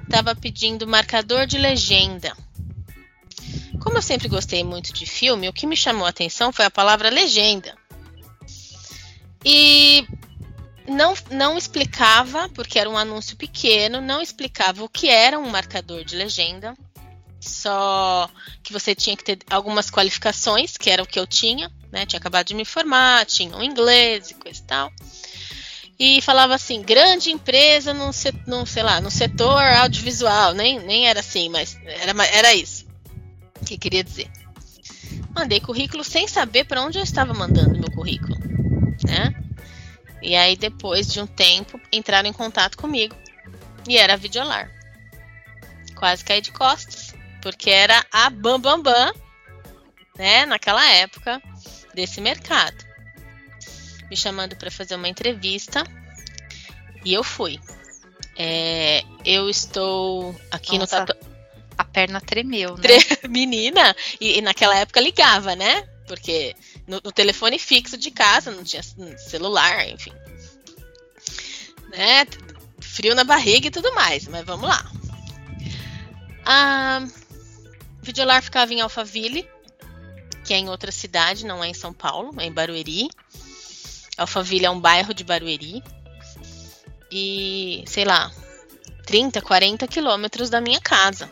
[0.03, 2.35] estava pedindo marcador de legenda.
[3.81, 6.71] Como eu sempre gostei muito de filme, o que me chamou a atenção foi a
[6.71, 7.75] palavra legenda.
[9.43, 10.07] E
[10.87, 16.03] não, não explicava, porque era um anúncio pequeno, não explicava o que era um marcador
[16.05, 16.75] de legenda,
[17.39, 18.29] só
[18.63, 22.05] que você tinha que ter algumas qualificações, que era o que eu tinha, né?
[22.05, 24.91] Tinha acabado de me formar, tinha um inglês e coisa e tal.
[25.99, 28.09] E falava assim, grande empresa no,
[28.47, 32.85] no, sei lá, no setor audiovisual, nem, nem era assim, mas era, era isso
[33.63, 34.29] que queria dizer.
[35.35, 38.35] Mandei currículo sem saber para onde eu estava mandando meu currículo,
[39.05, 39.33] né?
[40.21, 43.15] E aí, depois de um tempo, entraram em contato comigo.
[43.87, 44.71] E era Videolar.
[45.95, 49.13] Quase caí de costas, porque era a Bam Bam Bam,
[50.17, 51.41] né, naquela época,
[51.93, 52.92] desse mercado.
[54.13, 55.83] Me chamando para fazer uma entrevista.
[57.03, 57.59] E eu fui.
[58.37, 61.25] É, eu estou aqui Nossa, no tatu...
[61.75, 62.83] A perna tremeu, né?
[63.27, 63.95] Menina!
[64.21, 65.81] E, e naquela época ligava, né?
[66.05, 66.55] Porque
[66.85, 68.83] no, no, telefone fixo de casa, não tinha
[69.17, 70.13] celular, enfim.
[71.89, 72.27] Né?
[72.79, 74.91] Frio na barriga e tudo mais, mas vamos lá.
[76.45, 77.07] A
[78.03, 79.49] Videolar ficava em Alphaville,
[80.45, 83.09] que é em outra cidade, não é em São Paulo, é em Barueri.
[84.17, 85.83] Alphaville é um bairro de Barueri.
[87.11, 88.31] E, sei lá,
[89.05, 91.31] 30, 40 quilômetros da minha casa.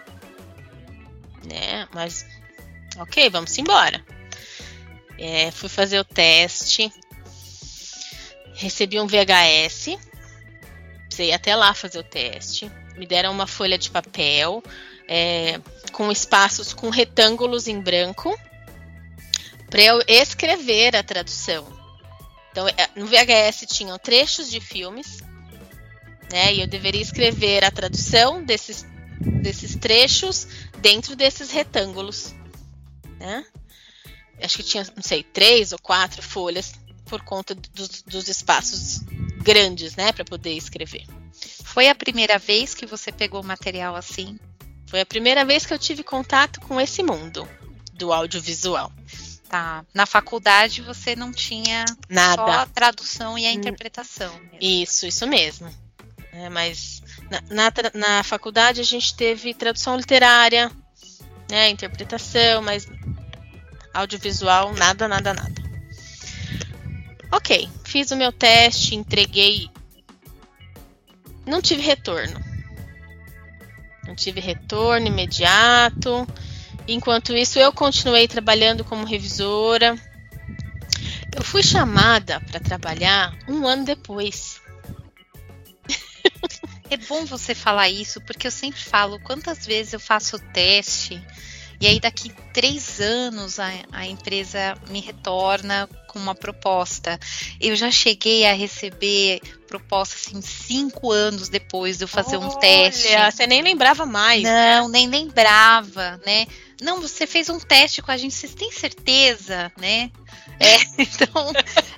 [1.43, 1.87] Né?
[1.93, 2.25] Mas,
[2.97, 4.03] ok, vamos embora.
[5.17, 6.91] É, fui fazer o teste,
[8.53, 9.97] recebi um VHS,
[11.05, 12.71] precisei até lá fazer o teste.
[12.95, 14.63] Me deram uma folha de papel
[15.07, 15.59] é,
[15.91, 18.37] com espaços, com retângulos em branco,
[19.69, 21.80] para eu escrever a tradução.
[22.51, 25.19] Então, é, no VHS tinham trechos de filmes,
[26.31, 26.53] né?
[26.53, 28.85] E eu deveria escrever a tradução desses,
[29.41, 30.47] desses trechos
[30.79, 32.33] dentro desses retângulos,
[33.19, 33.45] né?
[34.43, 36.73] acho que tinha, não sei, três ou quatro folhas
[37.05, 39.01] por conta dos, dos espaços
[39.41, 41.05] grandes, né, para poder escrever.
[41.63, 44.39] Foi a primeira vez que você pegou material assim?
[44.87, 47.47] Foi a primeira vez que eu tive contato com esse mundo
[47.93, 48.91] do audiovisual.
[49.51, 49.85] Tá.
[49.93, 54.33] Na faculdade você não tinha nada, só a tradução e a interpretação.
[54.33, 54.57] Mesmo.
[54.61, 55.69] Isso, isso mesmo.
[56.31, 60.71] É, mas na, na, na, faculdade a gente teve tradução literária,
[61.49, 62.87] né, interpretação, mas
[63.93, 65.61] audiovisual, nada, nada, nada.
[67.29, 69.69] Ok, fiz o meu teste, entreguei.
[71.45, 72.39] Não tive retorno.
[74.07, 76.25] Não tive retorno imediato.
[76.93, 79.95] Enquanto isso, eu continuei trabalhando como revisora.
[81.35, 84.59] Eu fui chamada para trabalhar um ano depois.
[86.89, 91.25] É bom você falar isso, porque eu sempre falo quantas vezes eu faço o teste
[91.81, 97.19] e aí, daqui três anos, a, a empresa me retorna com uma proposta.
[97.59, 102.59] Eu já cheguei a receber proposta assim, cinco anos depois de eu fazer Olha, um
[102.59, 103.07] teste.
[103.31, 104.43] Você nem lembrava mais.
[104.43, 106.45] Não, nem lembrava, né?
[106.81, 110.11] Não, você fez um teste com a gente, vocês têm certeza, né?
[110.59, 111.53] É, então.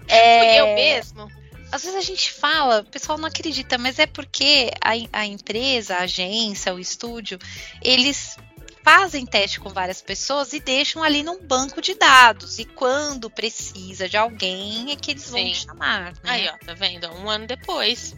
[0.09, 1.31] é, eu mesmo.
[1.71, 5.95] Às vezes a gente fala, o pessoal não acredita, mas é porque a, a empresa,
[5.95, 7.39] a agência, o estúdio,
[7.81, 8.38] eles
[8.84, 12.59] fazem teste com várias pessoas e deixam ali num banco de dados.
[12.59, 16.11] E quando precisa de alguém é que eles vão chamar.
[16.11, 16.19] Né?
[16.25, 17.07] Aí, ó, tá vendo?
[17.13, 18.13] Um ano depois.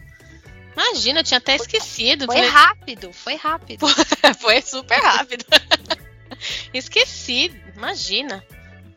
[0.72, 2.26] Imagina, eu tinha até foi, esquecido.
[2.26, 2.50] Foi falei...
[2.50, 3.86] rápido, foi rápido.
[4.40, 5.44] foi super rápido.
[6.72, 8.44] Esqueci, imagina.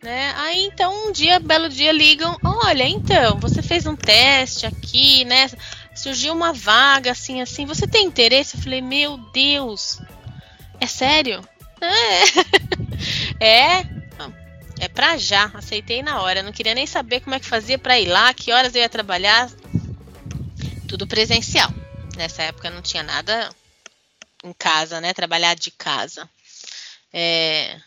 [0.01, 0.33] Né?
[0.37, 5.49] Aí então um dia, belo dia, ligam, olha, então, você fez um teste aqui, né?
[5.93, 8.55] Surgiu uma vaga assim, assim, você tem interesse?
[8.55, 9.99] Eu falei, meu Deus,
[10.79, 11.41] é sério?
[11.81, 12.69] É.
[13.41, 13.99] É.
[14.79, 15.51] É pra já.
[15.53, 16.41] Aceitei na hora.
[16.41, 18.89] Não queria nem saber como é que fazia para ir lá, que horas eu ia
[18.89, 19.49] trabalhar.
[20.87, 21.71] Tudo presencial.
[22.17, 23.49] Nessa época não tinha nada
[24.43, 25.13] em casa, né?
[25.13, 26.29] Trabalhar de casa.
[27.13, 27.79] É...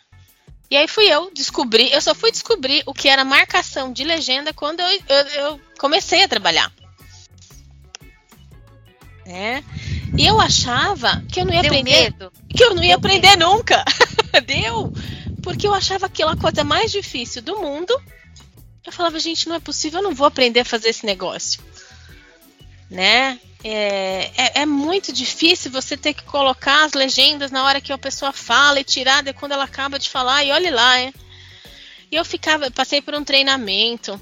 [0.71, 4.55] E aí fui eu descobrir, eu só fui descobrir o que era marcação de legenda
[4.55, 6.73] quando eu, eu, eu comecei a trabalhar.
[9.27, 9.63] É.
[10.17, 12.03] E eu achava que eu não ia Deu aprender.
[12.03, 12.33] Medo.
[12.49, 13.47] Que eu não ia Deu aprender medo.
[13.47, 13.85] nunca.
[14.47, 14.93] Deu!
[15.43, 17.95] Porque eu achava aquela coisa mais difícil do mundo.
[18.85, 21.63] Eu falava, gente, não é possível, eu não vou aprender a fazer esse negócio.
[22.93, 23.41] Né?
[23.65, 27.97] É, é, é, muito difícil você ter que colocar as legendas na hora que a
[27.97, 31.01] pessoa fala e tirar de quando ela acaba de falar, e olhe lá.
[31.01, 31.13] E
[32.11, 34.21] eu ficava, passei por um treinamento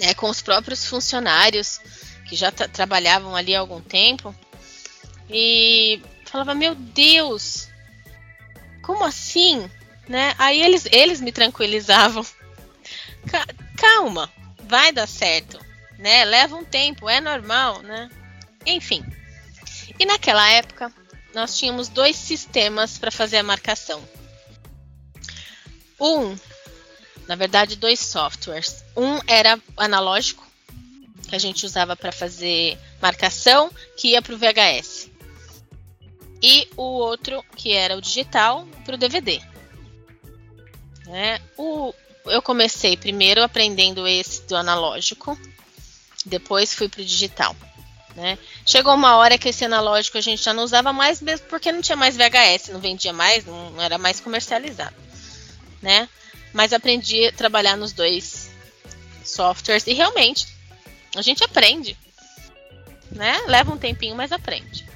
[0.00, 1.78] é, com os próprios funcionários
[2.26, 4.34] que já trabalhavam ali há algum tempo.
[5.28, 7.68] E falava, meu Deus,
[8.80, 9.70] como assim?
[10.08, 10.34] Né?
[10.38, 12.24] Aí eles, eles me tranquilizavam.
[13.76, 14.32] Calma,
[14.64, 15.65] vai dar certo.
[15.98, 16.24] Né?
[16.24, 18.10] Leva um tempo, é normal, né?
[18.64, 19.04] Enfim.
[19.98, 20.92] E naquela época,
[21.34, 24.02] nós tínhamos dois sistemas para fazer a marcação.
[26.00, 26.36] Um,
[27.26, 28.84] na verdade, dois softwares.
[28.96, 30.46] Um era analógico,
[31.28, 35.10] que a gente usava para fazer marcação, que ia para o VHS.
[36.42, 39.40] E o outro, que era o digital, para o DVD.
[41.06, 41.40] Né?
[41.56, 41.94] O,
[42.26, 45.38] eu comecei primeiro aprendendo esse do analógico,
[46.28, 47.56] depois fui para o digital.
[48.16, 48.38] Né?
[48.64, 51.82] Chegou uma hora que esse analógico a gente já não usava mais, mesmo porque não
[51.82, 54.96] tinha mais VHS, não vendia mais, não era mais comercializado.
[55.82, 56.08] Né?
[56.52, 58.50] Mas aprendi a trabalhar nos dois
[59.22, 60.48] softwares e realmente
[61.14, 61.96] a gente aprende.
[63.10, 63.38] Né?
[63.46, 64.86] Leva um tempinho, mas aprende.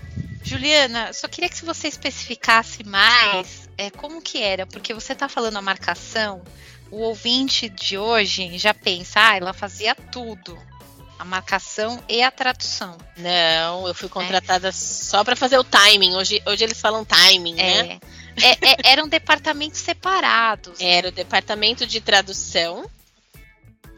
[0.43, 5.59] Juliana, só queria que você especificasse mais é, como que era, porque você está falando
[5.59, 6.43] a marcação,
[6.91, 10.59] o ouvinte de hoje já pensa, ah, ela fazia tudo
[11.21, 12.97] a marcação e a tradução.
[13.15, 14.73] Não, eu fui contratada é.
[14.73, 16.15] só para fazer o timing.
[16.15, 17.83] Hoje, hoje eles falam timing, é.
[17.83, 18.01] né?
[18.43, 20.77] É, é, eram departamentos separados.
[20.81, 22.91] Era o departamento de tradução,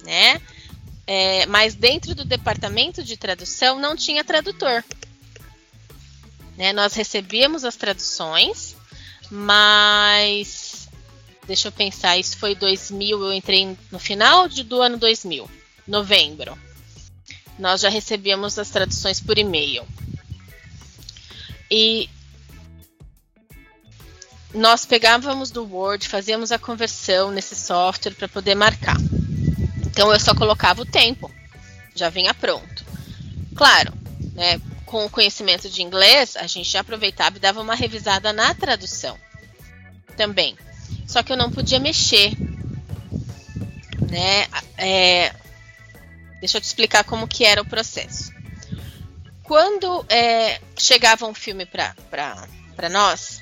[0.03, 0.43] né?
[1.07, 4.83] É, mas dentro do departamento de tradução não tinha tradutor.
[6.57, 6.73] Né?
[6.73, 8.75] Nós recebíamos as traduções,
[9.31, 10.89] mas
[11.47, 15.49] deixa eu pensar, isso foi 2000, eu entrei no final de, do ano 2000,
[15.87, 16.59] novembro
[17.63, 19.87] nós já recebíamos as traduções por e-mail.
[21.71, 22.11] E
[24.53, 28.97] nós pegávamos do Word, fazíamos a conversão nesse software para poder marcar.
[29.87, 31.31] Então eu só colocava o tempo,
[31.95, 32.85] já vinha pronto.
[33.55, 33.93] Claro,
[34.35, 38.53] né, com o conhecimento de inglês, a gente já aproveitava e dava uma revisada na
[38.55, 39.17] tradução
[40.17, 40.57] também.
[41.07, 42.33] Só que eu não podia mexer.
[44.11, 44.49] Né?
[44.77, 45.33] É,
[46.43, 48.33] Deixa eu te explicar como que era o processo.
[49.45, 51.95] Quando é, chegava um filme para
[52.91, 53.41] nós,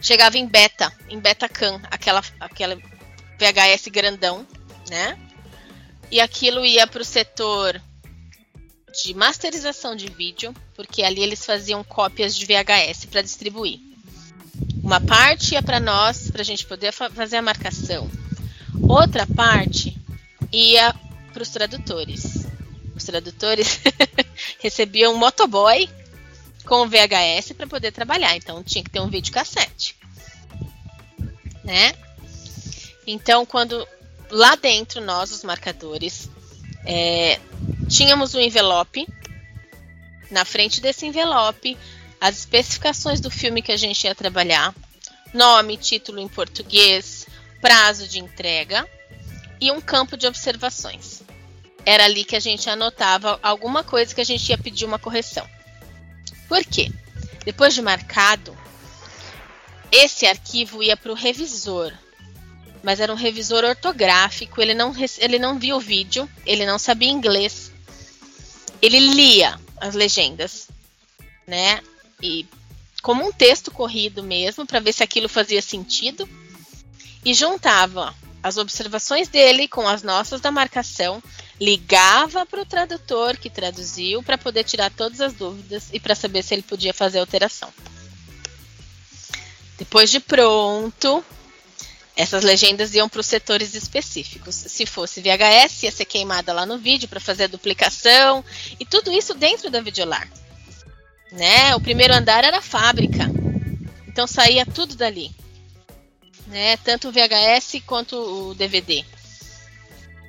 [0.00, 4.46] chegava em beta, em Betacam, aquela, aquela VHS grandão,
[4.88, 5.18] né?
[6.10, 7.78] E aquilo ia para o setor
[9.04, 13.80] de masterização de vídeo, porque ali eles faziam cópias de VHS para distribuir.
[14.82, 18.10] Uma parte ia para nós, para a gente poder fa fazer a marcação.
[18.88, 19.94] Outra parte
[20.50, 20.94] ia
[21.32, 22.46] para os tradutores.
[22.94, 23.80] Os tradutores
[24.60, 25.88] recebiam um motoboy
[26.64, 29.96] com VHS para poder trabalhar, então tinha que ter um videocassete,
[31.64, 31.92] né?
[33.06, 33.86] Então, quando
[34.30, 36.30] lá dentro nós, os marcadores,
[36.84, 37.40] é,
[37.88, 39.06] tínhamos um envelope.
[40.30, 41.76] Na frente desse envelope,
[42.20, 44.74] as especificações do filme que a gente ia trabalhar,
[45.34, 47.26] nome, título em português,
[47.60, 48.88] prazo de entrega
[49.62, 51.22] e um campo de observações.
[51.86, 55.48] Era ali que a gente anotava alguma coisa que a gente ia pedir uma correção.
[56.48, 56.90] Por quê?
[57.44, 58.58] Depois de marcado,
[59.92, 61.92] esse arquivo ia para o revisor,
[62.82, 67.08] mas era um revisor ortográfico, ele não, ele não via o vídeo, ele não sabia
[67.08, 67.70] inglês,
[68.80, 70.66] ele lia as legendas,
[71.46, 71.80] né?
[72.20, 72.48] E
[73.00, 76.28] como um texto corrido mesmo, para ver se aquilo fazia sentido,
[77.24, 81.22] e juntava as observações dele com as nossas da marcação,
[81.60, 86.42] ligava para o tradutor que traduziu para poder tirar todas as dúvidas e para saber
[86.42, 87.72] se ele podia fazer alteração.
[89.78, 91.24] Depois de pronto,
[92.16, 94.54] essas legendas iam para os setores específicos.
[94.54, 98.44] Se fosse VHS, ia ser queimada lá no vídeo para fazer a duplicação
[98.78, 100.28] e tudo isso dentro da Videolar.
[101.30, 101.74] Né?
[101.76, 103.24] O primeiro andar era a fábrica,
[104.06, 105.34] então saía tudo dali
[106.46, 106.76] né?
[106.78, 109.04] Tanto o VHS quanto o DVD.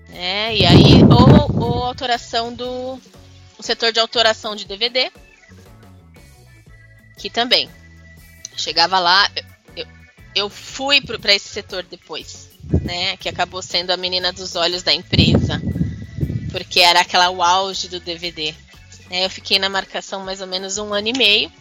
[0.09, 0.55] Né?
[0.55, 2.99] E aí, ou, ou autoração do
[3.57, 5.11] o setor de autoração de DVD,
[7.17, 7.69] que também
[8.55, 9.29] chegava lá.
[9.75, 9.87] Eu,
[10.35, 12.49] eu fui para esse setor depois,
[12.81, 13.17] né?
[13.17, 15.61] Que acabou sendo a menina dos olhos da empresa,
[16.51, 18.53] porque era aquela o auge do DVD.
[19.09, 19.25] Né?
[19.25, 21.51] Eu fiquei na marcação mais ou menos um ano e meio.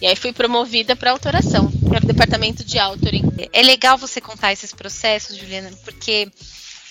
[0.00, 3.22] E aí fui promovida para autoração para o departamento de authoring.
[3.52, 6.28] É legal você contar esses processos, Juliana, porque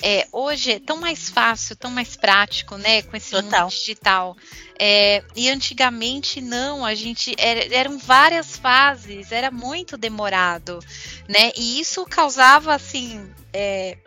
[0.01, 3.63] é, hoje é tão mais fácil, tão mais prático, né, com esse Total.
[3.63, 4.37] mundo digital.
[4.79, 10.79] É, e antigamente não, a gente era, eram várias fases, era muito demorado,
[11.27, 11.51] né?
[11.55, 13.97] E isso causava assim é,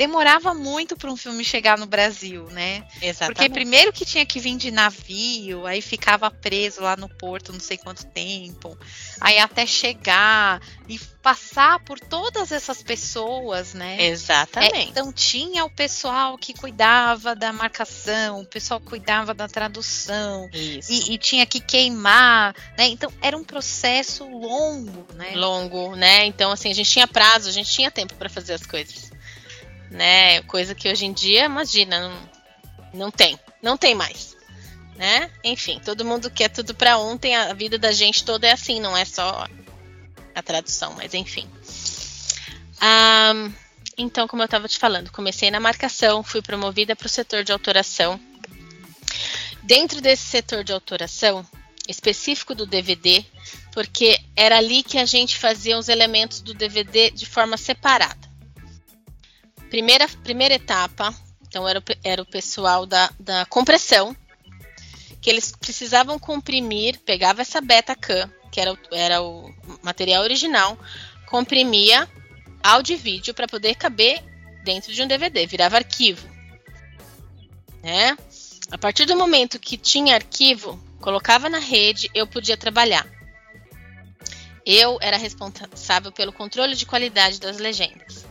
[0.00, 2.86] demorava muito para um filme chegar no Brasil, né?
[3.02, 3.36] Exatamente.
[3.36, 7.60] Porque primeiro que tinha que vir de navio, aí ficava preso lá no porto não
[7.60, 8.78] sei quanto tempo,
[9.20, 14.06] aí até chegar e passar por todas essas pessoas, né?
[14.06, 14.74] Exatamente.
[14.74, 20.90] É, então tinha o pessoal que cuidava da marcação, o pessoal cuidava da tradução Isso.
[20.90, 22.86] e, e tinha que queimar, né?
[22.86, 25.32] Então era um processo longo, né?
[25.34, 26.24] longo, né?
[26.24, 29.10] Então, assim, a gente tinha prazo, a gente tinha tempo para fazer as coisas.
[29.90, 30.42] Né?
[30.42, 32.30] Coisa que hoje em dia, imagina, não,
[32.94, 33.38] não tem.
[33.60, 34.36] Não tem mais.
[34.96, 35.30] Né?
[35.42, 38.96] Enfim, todo mundo quer tudo para ontem, a vida da gente toda é assim, não
[38.96, 39.46] é só
[40.34, 41.48] a tradução, mas enfim.
[42.80, 43.50] Ah,
[43.96, 47.52] então, como eu estava te falando, comecei na marcação, fui promovida para o setor de
[47.52, 48.18] autoração.
[49.62, 51.46] Dentro desse setor de autoração,
[51.86, 53.24] específico do DVD,
[53.72, 58.29] porque era ali que a gente fazia os elementos do DVD de forma separada.
[59.70, 61.14] Primeira, primeira etapa,
[61.46, 64.14] então era o, era o pessoal da, da compressão,
[65.20, 70.78] que eles precisavam comprimir, pegava essa beta cam, que era, o- era o material original,
[71.26, 72.08] comprimia
[72.62, 74.22] áudio e vídeo para poder caber
[74.64, 76.28] dentro de um DVD, virava arquivo.
[77.82, 78.16] Né?
[78.70, 83.06] A partir do momento que tinha arquivo, colocava na rede, eu podia trabalhar.
[84.66, 88.26] Eu era responsável pelo controle de qualidade das legendas.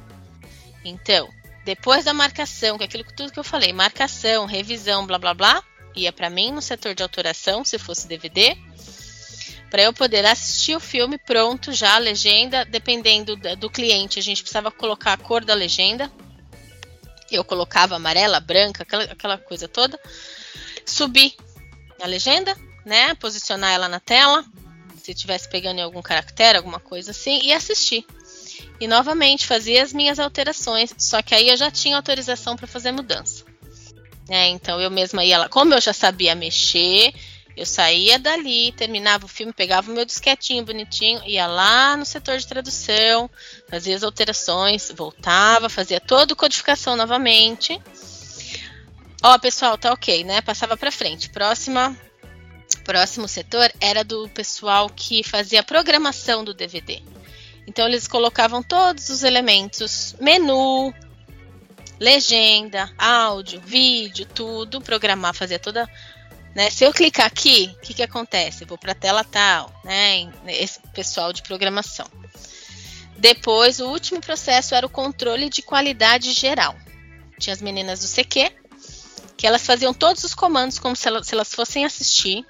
[0.84, 1.30] Então,
[1.66, 5.64] depois da marcação, que é aquilo tudo que eu falei, marcação, revisão, blá blá blá,
[5.96, 8.58] ia para mim no setor de autoração, se fosse DVD,
[9.70, 14.42] para eu poder assistir o filme pronto já, a legenda, dependendo do cliente, a gente
[14.42, 16.12] precisava colocar a cor da legenda.
[17.32, 20.00] Eu colocava amarela, branca, aquela, aquela coisa toda.
[20.84, 21.36] Subir
[22.02, 23.14] a legenda, né?
[23.16, 24.44] Posicionar ela na tela,
[25.04, 28.04] se estivesse pegando em algum caractere, alguma coisa assim, e assistir.
[28.80, 32.92] E novamente fazia as minhas alterações, só que aí eu já tinha autorização para fazer
[32.92, 33.44] mudança.
[34.30, 37.14] É, então eu mesma ia lá, como eu já sabia mexer,
[37.60, 42.38] eu saía dali, terminava o filme, pegava o meu disquetinho bonitinho, ia lá no setor
[42.38, 43.30] de tradução,
[43.70, 47.78] fazia as alterações, voltava, fazia toda a codificação novamente.
[49.22, 50.40] Ó, pessoal, tá ok, né?
[50.40, 51.30] Passava para frente.
[51.30, 51.94] Próxima,
[52.86, 57.04] próximo setor era do pessoal que fazia a programação do DVD.
[57.70, 60.92] Então eles colocavam todos os elementos, menu,
[62.00, 65.88] legenda, áudio, vídeo, tudo, programar, fazia toda
[66.56, 66.72] né?
[66.72, 68.66] Se eu clicar aqui, o que, que acontece?
[68.66, 70.32] Vou para a tela tal, né?
[70.48, 72.08] Esse pessoal de programação.
[73.16, 76.76] Depois, o último processo era o controle de qualidade geral.
[77.38, 78.52] Tinha as meninas do CQ,
[79.38, 82.44] que elas faziam todos os comandos como se elas, se elas fossem assistir,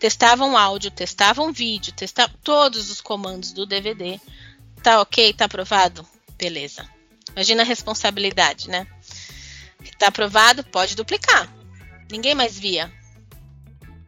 [0.00, 4.20] testavam áudio, testavam vídeo, testavam todos os comandos do DVD.
[4.84, 5.32] Tá ok?
[5.32, 6.06] Tá aprovado?
[6.36, 6.86] Beleza.
[7.32, 8.86] Imagina a responsabilidade, né?
[9.98, 10.62] Tá aprovado?
[10.62, 11.50] Pode duplicar.
[12.12, 12.92] Ninguém mais via.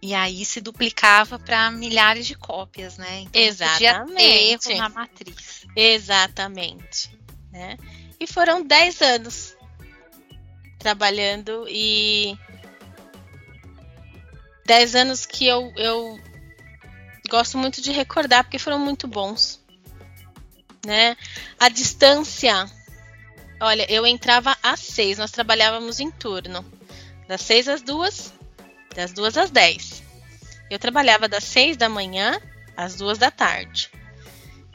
[0.02, 3.20] E aí se duplicava para milhares de cópias, né?
[3.20, 4.04] Então Exatamente.
[4.04, 5.66] Podia ter erro na matriz.
[5.74, 7.18] Exatamente.
[7.50, 7.78] Né?
[8.20, 9.56] E foram 10 anos
[10.78, 12.38] trabalhando e
[14.66, 16.20] 10 anos que eu, eu
[17.30, 19.64] gosto muito de recordar porque foram muito bons.
[20.86, 21.16] Né?
[21.58, 22.70] A distância,
[23.60, 26.64] olha, eu entrava às 6, nós trabalhávamos em turno,
[27.26, 28.32] das 6 às 2,
[28.94, 30.04] das 2 às 10.
[30.70, 32.40] Eu trabalhava das 6 da manhã
[32.76, 33.90] às 2 da tarde.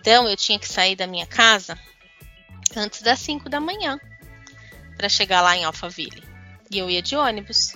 [0.01, 1.79] Então eu tinha que sair da minha casa
[2.75, 3.97] antes das 5 da manhã
[4.97, 6.23] para chegar lá em Alphaville.
[6.69, 7.73] E eu ia de ônibus.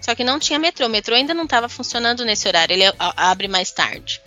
[0.00, 0.86] Só que não tinha metrô.
[0.86, 2.74] O metrô ainda não estava funcionando nesse horário.
[2.74, 4.20] Ele abre mais tarde.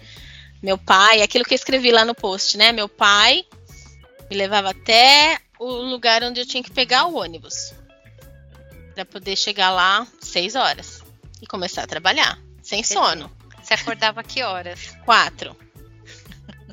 [0.62, 2.72] Meu pai, aquilo que eu escrevi lá no post, né?
[2.72, 3.46] Meu pai
[4.30, 7.74] me levava até o lugar onde eu tinha que pegar o ônibus
[8.94, 11.04] para poder chegar lá 6 horas
[11.42, 13.32] e começar a trabalhar sem sono.
[13.62, 14.96] Você acordava que horas?
[15.06, 15.56] Quatro.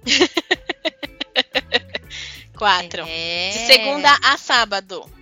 [2.57, 3.05] Quatro.
[3.07, 3.51] É.
[3.51, 5.18] De segunda a sábado.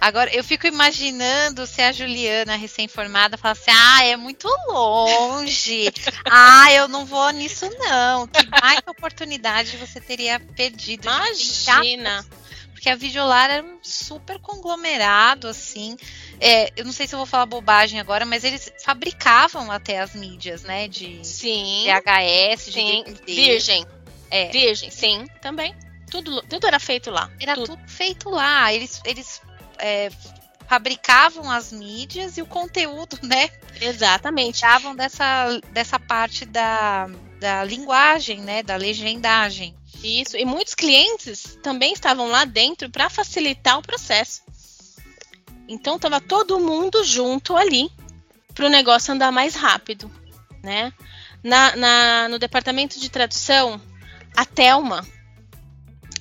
[0.00, 5.92] Agora, eu fico imaginando se a Juliana, recém-formada, fala assim: ah, é muito longe.
[6.30, 8.26] ah, eu não vou nisso, não.
[8.26, 11.04] Que baita oportunidade você teria perdido.
[11.04, 12.24] Imagina.
[12.72, 15.96] porque a Videolar era um super conglomerado, assim.
[16.40, 20.14] É, eu não sei se eu vou falar bobagem agora, mas eles fabricavam até as
[20.14, 20.88] mídias, né?
[20.88, 21.86] De Sim.
[21.86, 23.04] VHS, de Sim.
[23.04, 23.34] DVD.
[23.34, 23.86] Virgem.
[24.30, 24.48] É.
[24.50, 25.74] Virgem, sim, também.
[26.10, 27.30] Tudo, tudo era feito lá.
[27.40, 27.76] Era tudo.
[27.76, 28.72] tudo feito lá.
[28.72, 29.40] Eles, eles
[29.78, 30.10] é,
[30.68, 33.50] fabricavam as mídias e o conteúdo, né?
[33.80, 34.58] Exatamente.
[34.58, 37.08] Tiravam dessa, dessa parte da,
[37.38, 38.62] da linguagem, né?
[38.62, 39.74] Da legendagem.
[40.02, 44.42] Isso, e muitos clientes também estavam lá dentro para facilitar o processo.
[45.66, 47.90] Então estava todo mundo junto ali
[48.54, 50.10] para o negócio andar mais rápido,
[50.62, 50.92] né?
[51.42, 53.80] Na, na, no departamento de tradução,
[54.36, 55.06] a Thelma.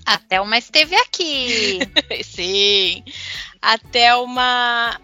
[0.06, 1.80] A Thelma esteve aqui.
[2.24, 3.04] Sim.
[3.62, 5.00] A Thelma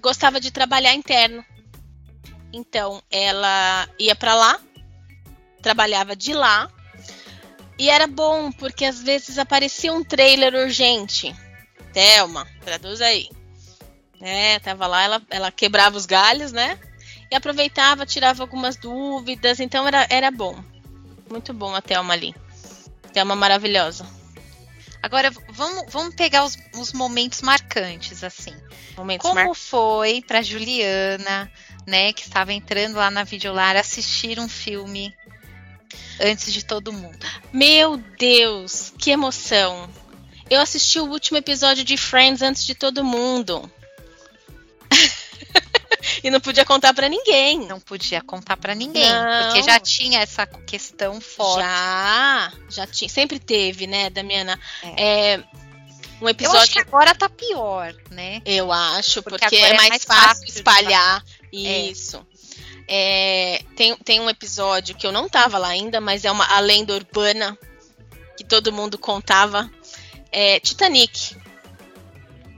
[0.00, 1.44] gostava de trabalhar interno.
[2.52, 4.60] Então, ela ia para lá,
[5.62, 6.70] trabalhava de lá,
[7.78, 11.34] e era bom, porque às vezes aparecia um trailer urgente.
[11.92, 13.30] Thelma, traduz aí.
[14.20, 16.78] É, tava lá, ela, ela quebrava os galhos, né?
[17.30, 20.62] E aproveitava, tirava algumas dúvidas, então era, era bom.
[21.30, 22.34] Muito bom a Thelma ali.
[23.14, 24.06] Thelma maravilhosa.
[25.02, 28.54] Agora, vamos, vamos pegar os, os momentos marcantes, assim.
[28.96, 29.54] Momentos Como mar...
[29.54, 31.50] foi para Juliana,
[31.86, 35.14] né, que estava entrando lá na Videolar, assistir um filme
[36.20, 37.18] antes de todo mundo?
[37.52, 39.88] Meu Deus, que emoção!
[40.50, 43.70] Eu assisti o último episódio de Friends antes de todo mundo.
[46.22, 47.66] E não podia contar para ninguém.
[47.66, 49.44] Não podia contar para ninguém, Não.
[49.44, 51.60] porque já tinha essa questão forte.
[51.60, 54.58] Já, já tinha, sempre teve, né, Damiana?
[54.82, 55.34] É.
[55.34, 55.44] É,
[56.20, 56.60] um Eu episódio.
[56.60, 58.42] acho que agora tá pior, né?
[58.44, 61.24] Eu acho, Porque porque, é é mais, mais fácil fácil espalhar.
[61.52, 61.56] É.
[61.56, 62.24] Isso.
[62.86, 66.60] É, tem, tem um episódio que eu não tava lá ainda, mas é uma a
[66.60, 67.56] lenda urbana
[68.36, 69.70] que todo mundo contava.
[70.32, 71.36] É Titanic.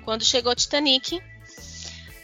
[0.05, 1.23] Quando chegou Titanic,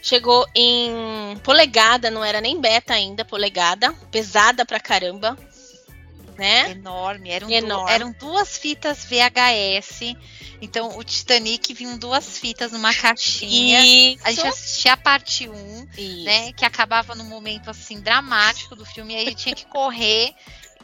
[0.01, 5.37] chegou em polegada, não era nem beta ainda, polegada, pesada pra caramba,
[6.37, 6.71] né?
[6.71, 7.29] Enorme.
[7.29, 7.91] Eram, du- Enorme.
[7.91, 10.15] eram duas fitas VHS.
[10.61, 13.79] Então, o Titanic vinham duas fitas numa caixinha.
[13.81, 16.23] Isso, A gente assistia a parte 1, isso.
[16.25, 16.51] né?
[16.53, 20.33] Que acabava num momento assim dramático do filme, e aí tinha que correr.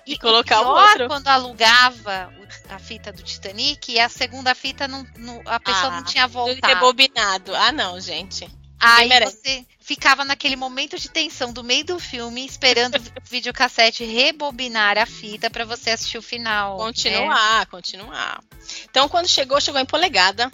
[0.07, 1.07] E colocar o outro.
[1.07, 2.31] quando alugava
[2.69, 6.27] a fita do Titanic e a segunda fita não, não- a pessoa Ah, não tinha
[6.27, 6.71] voltado.
[6.73, 7.55] rebobinado.
[7.55, 8.47] Ah, não, gente.
[8.79, 14.97] Aí você ficava naquele momento de tensão do meio do filme, esperando o videocassete rebobinar
[14.97, 16.77] a fita para você assistir o final.
[16.77, 16.83] né?
[16.83, 18.43] Continuar, continuar.
[18.89, 20.51] Então, quando chegou, chegou em polegada,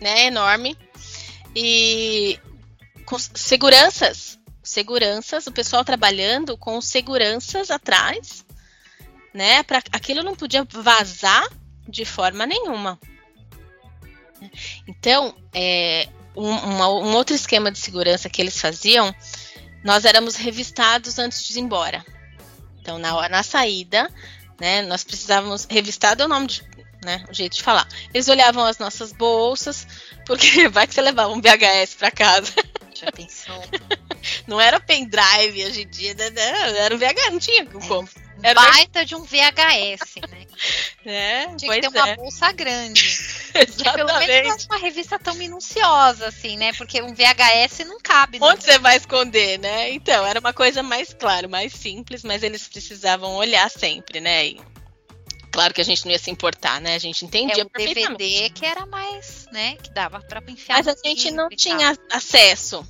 [0.00, 0.26] né?
[0.26, 0.76] Enorme.
[1.54, 2.38] E
[3.04, 4.38] com seguranças.
[4.62, 8.44] Seguranças, o pessoal trabalhando com seguranças atrás,
[9.32, 9.62] né?
[9.62, 11.48] Para aquilo não podia vazar
[11.88, 12.98] de forma nenhuma.
[14.86, 19.14] Então, é, um, uma- um outro esquema de segurança que eles faziam,
[19.82, 22.04] nós éramos revistados antes de ir embora.
[22.80, 24.10] Então, na, hora- na saída,
[24.60, 25.66] né, nós precisávamos.
[25.68, 26.62] Revistado é o nome de.
[27.04, 27.86] Né, o jeito de falar.
[28.12, 29.86] Eles olhavam as nossas bolsas,
[30.24, 32.52] porque vai que você levava um VHS para casa.
[32.94, 33.62] Já pensou?
[34.48, 38.08] Não era pendrive hoje em dia, né, não, era um VHS, não tinha como.
[38.08, 40.46] Um Era baita de um VHS, né?
[41.04, 41.54] né?
[41.56, 43.18] Tinha que ter uma é, bolsa grande.
[43.62, 44.66] E pelo menos exatamente.
[44.66, 46.72] uma revista tão minuciosa, assim, né?
[46.74, 48.38] Porque um VHS não cabe.
[48.38, 49.90] no- Onde você vai esconder, né?
[49.92, 54.46] Então, era uma coisa mais, claro, mais simples, mas eles precisavam olhar sempre, né?
[54.46, 54.60] E
[55.52, 56.94] claro que a gente não ia se importar, né?
[56.94, 58.18] A gente entendia É o perfeitamente.
[58.18, 59.76] DVD que era mais, né?
[59.76, 62.86] Que dava pra enfiar Mas a gente não tinha acesso.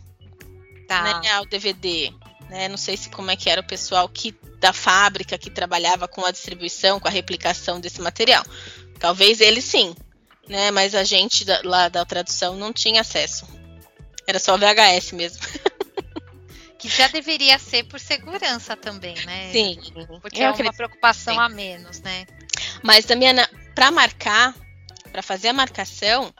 [0.88, 1.20] Tá.
[1.20, 2.12] né, ao DVD.
[2.48, 2.68] Né?
[2.68, 6.24] Não sei se como é que era o pessoal que da fábrica que trabalhava com
[6.24, 8.44] a distribuição, com a replicação desse material.
[9.00, 9.94] Talvez ele sim,
[10.48, 10.70] né?
[10.70, 13.46] Mas a gente da- lá da tradução não tinha acesso.
[14.26, 15.40] Era só VHS mesmo.
[16.78, 19.50] Que já deveria ser por segurança também, né?
[19.50, 19.78] Sim.
[20.20, 21.40] Porque eu é uma preocupação Sim.
[21.40, 22.26] a menos, né?
[22.82, 24.54] Mas Damiana, para marcar,
[25.10, 26.32] para fazer a marcação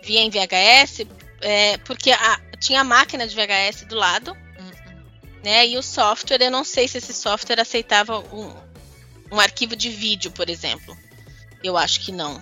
[0.00, 1.06] via em VHS,
[1.40, 5.02] é, porque a- tinha a máquina de VHS do lado, Uhum.
[5.42, 5.66] né?
[5.66, 8.54] E o software, eu não sei se esse software aceitava um,
[9.32, 10.96] um arquivo de vídeo, por exemplo.
[11.64, 12.40] Eu acho que não.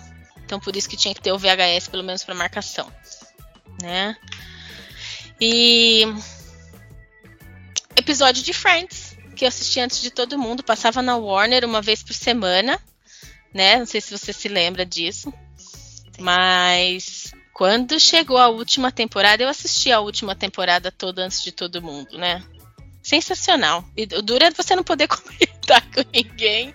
[0.49, 2.91] Então por isso que tinha que ter o VHS pelo menos para marcação,
[3.83, 4.17] né?
[5.39, 6.05] E
[7.95, 12.01] episódio de Friends que eu assisti antes de todo mundo, passava na Warner uma vez
[12.01, 12.81] por semana,
[13.53, 13.77] né?
[13.77, 15.31] Não sei se você se lembra disso.
[16.17, 21.79] Mas quando chegou a última temporada, eu assisti a última temporada toda antes de todo
[21.79, 22.43] mundo, né?
[23.03, 23.85] Sensacional.
[23.95, 26.73] E o duro é você não poder comentar com ninguém.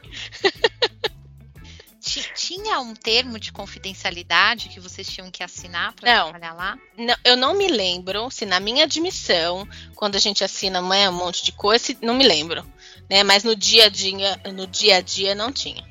[2.22, 6.78] Ti- Tinha um termo de confidencialidade que vocês tinham que assinar para trabalhar lá?
[6.96, 11.12] Não, eu não me lembro se na minha admissão, quando a gente assina né, um
[11.12, 12.64] monte de coisa, não me lembro.
[13.10, 13.22] Né?
[13.22, 14.16] Mas no dia a dia,
[14.52, 15.82] no dia a dia não tinha.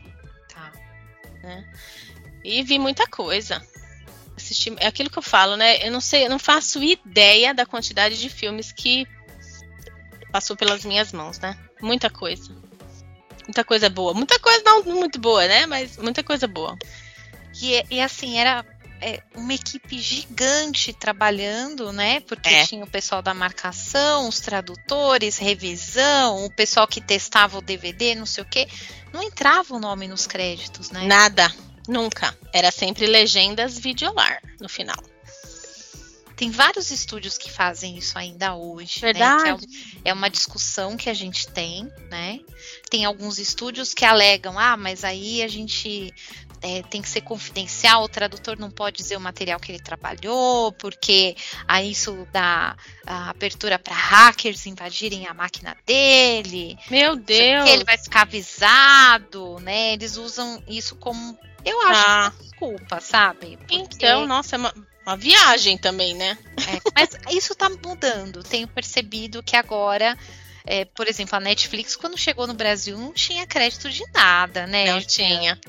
[0.54, 0.72] Tá.
[2.44, 3.62] E vi muita coisa.
[4.36, 5.86] Assisti, é aquilo que eu falo, né?
[5.86, 9.06] Eu não sei, eu não faço ideia da quantidade de filmes que
[10.32, 11.56] passou pelas minhas mãos, né?
[11.82, 12.52] Muita coisa.
[13.46, 14.14] Muita coisa boa.
[14.14, 15.66] Muita coisa não muito boa, né?
[15.66, 16.78] Mas muita coisa boa.
[17.62, 18.66] E, e assim, era
[19.02, 22.22] é, uma equipe gigante trabalhando, né?
[22.22, 22.66] Porque é.
[22.66, 28.26] tinha o pessoal da marcação, os tradutores, revisão, o pessoal que testava o DVD, não
[28.26, 28.68] sei o quê.
[29.12, 31.06] Não entrava o nome nos créditos, né?
[31.06, 31.54] Nada,
[31.88, 32.36] nunca.
[32.54, 35.13] Era sempre legendas videolar no final.
[36.44, 39.00] Tem vários estúdios que fazem isso ainda hoje.
[39.00, 39.46] Verdade.
[39.46, 39.58] Né?
[40.04, 42.42] É, é, uma discussão que a gente tem, né?
[42.90, 46.14] Tem alguns estúdios que alegam, ah, mas aí a gente
[46.62, 50.74] é, tem que ser confidencial, o tradutor não pode dizer o material que ele trabalhou,
[50.74, 52.76] porque aí isso dá
[53.08, 56.78] abertura para hackers invadirem a máquina dele.
[56.92, 57.70] Meu Deus!
[57.70, 59.94] Ele vai ficar avisado, né?
[59.94, 61.40] Eles usam isso como.
[61.64, 62.34] Eu acho ah.
[62.38, 63.56] desculpa, sabe?
[63.56, 63.76] Porque...
[63.76, 64.74] Então, nossa, é uma,
[65.06, 66.38] uma viagem também, né?
[66.58, 68.44] É, mas isso tá mudando.
[68.44, 70.18] Tenho percebido que agora
[70.66, 74.94] é, por exemplo, a Netflix, quando chegou no Brasil, não tinha crédito de nada, né?
[74.94, 75.60] Não tinha.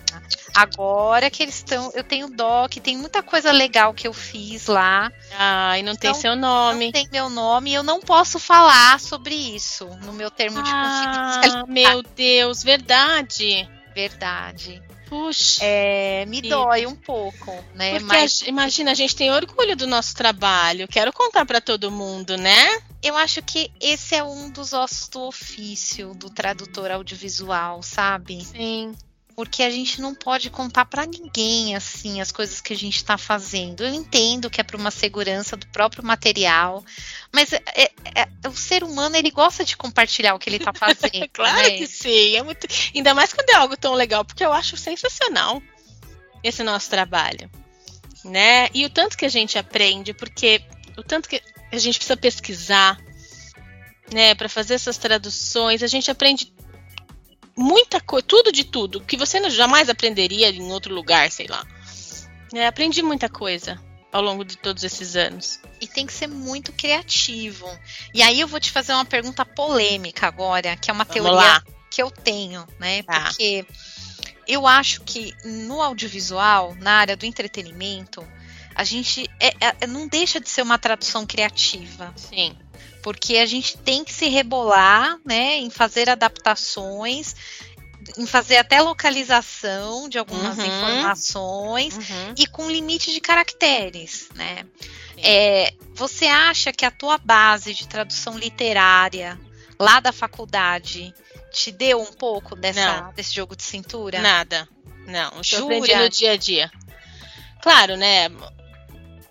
[0.55, 1.91] Agora que eles estão.
[1.95, 2.29] Eu tenho
[2.71, 5.11] que tem muita coisa legal que eu fiz lá.
[5.37, 6.87] Ah, e não então, tem seu nome.
[6.87, 10.71] Não tem meu nome e eu não posso falar sobre isso no meu termo de
[10.73, 11.73] ah, confidencialidade.
[11.73, 13.69] Meu Deus, verdade.
[13.95, 14.81] Verdade.
[15.15, 15.61] Puxa.
[15.63, 17.93] É, me dói um pouco, né?
[18.01, 18.43] Porque Mas...
[18.43, 20.89] a, imagina, a gente tem orgulho do nosso trabalho.
[20.89, 22.83] Quero contar para todo mundo, né?
[23.01, 28.45] Eu acho que esse é um dos ossos do ofício do tradutor audiovisual, sabe?
[28.45, 28.93] Sim
[29.35, 33.19] porque a gente não pode contar para ninguém assim as coisas que a gente está
[33.19, 33.85] fazendo.
[33.85, 36.85] Eu entendo que é para uma segurança do próprio material,
[37.33, 40.73] mas é, é, é, o ser humano ele gosta de compartilhar o que ele está
[40.73, 41.29] fazendo.
[41.33, 41.71] claro né?
[41.71, 45.61] que sim, é muito, ainda mais quando é algo tão legal, porque eu acho sensacional
[46.43, 47.51] esse nosso trabalho,
[48.25, 48.69] né?
[48.73, 50.63] E o tanto que a gente aprende, porque
[50.97, 53.01] o tanto que a gente precisa pesquisar,
[54.13, 56.53] né, para fazer essas traduções, a gente aprende
[57.57, 61.67] muita coisa, tudo de tudo, que você jamais aprenderia em outro lugar, sei lá.
[62.53, 63.81] É, aprendi muita coisa
[64.13, 65.61] ao longo de todos esses anos.
[65.81, 67.69] E tem que ser muito criativo.
[68.13, 71.33] E aí eu vou te fazer uma pergunta polêmica agora, que é uma Vamos teoria
[71.35, 71.63] lá.
[71.91, 73.03] que eu tenho, né?
[73.03, 73.25] Tá.
[73.25, 73.67] Porque
[74.47, 78.25] eu acho que no audiovisual, na área do entretenimento,
[78.75, 82.13] a gente é, é, não deixa de ser uma tradução criativa.
[82.17, 82.57] Sim
[83.05, 87.37] porque a gente tem que se rebolar, né, em fazer adaptações,
[88.17, 90.65] em fazer até localização de algumas uhum.
[90.65, 92.35] informações uhum.
[92.39, 94.65] e com limite de caracteres, né?
[95.19, 99.39] É, você acha que a tua base de tradução literária
[99.79, 101.15] lá da faculdade
[101.53, 104.19] te deu um pouco dessa, desse jogo de cintura?
[104.19, 104.67] Nada.
[105.07, 106.71] Não, eu aprendi no dia a dia.
[107.61, 108.31] Claro, né?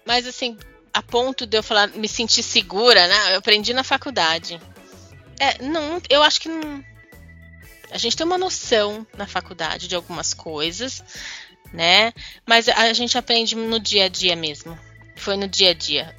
[0.05, 0.57] Mas assim,
[0.93, 3.33] a ponto de eu falar, me sentir segura, né?
[3.33, 4.61] Eu aprendi na faculdade.
[5.39, 6.83] É, não, eu acho que não.
[7.91, 11.03] A gente tem uma noção na faculdade de algumas coisas,
[11.73, 12.13] né?
[12.45, 14.77] Mas a gente aprende no dia a dia mesmo.
[15.15, 16.15] Foi no dia a dia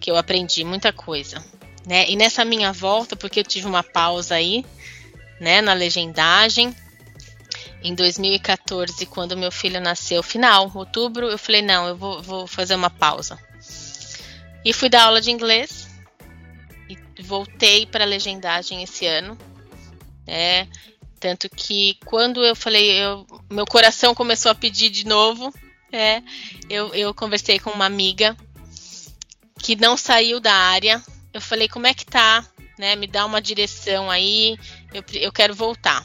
[0.00, 1.44] que eu aprendi muita coisa,
[1.86, 2.08] né?
[2.08, 4.64] E nessa minha volta, porque eu tive uma pausa aí,
[5.40, 6.74] né, na legendagem,
[7.82, 12.74] em 2014, quando meu filho nasceu, final, outubro, eu falei, não, eu vou, vou fazer
[12.74, 13.38] uma pausa.
[14.66, 15.86] E fui dar aula de inglês.
[16.90, 19.38] E voltei para legendagem esse ano.
[20.26, 20.66] É,
[21.20, 25.54] tanto que quando eu falei, eu, meu coração começou a pedir de novo.
[25.92, 26.20] É,
[26.68, 28.36] eu, eu conversei com uma amiga
[29.60, 31.00] que não saiu da área.
[31.32, 32.44] Eu falei, como é que tá?
[32.76, 34.58] Né, me dá uma direção aí.
[34.92, 36.04] Eu, eu quero voltar.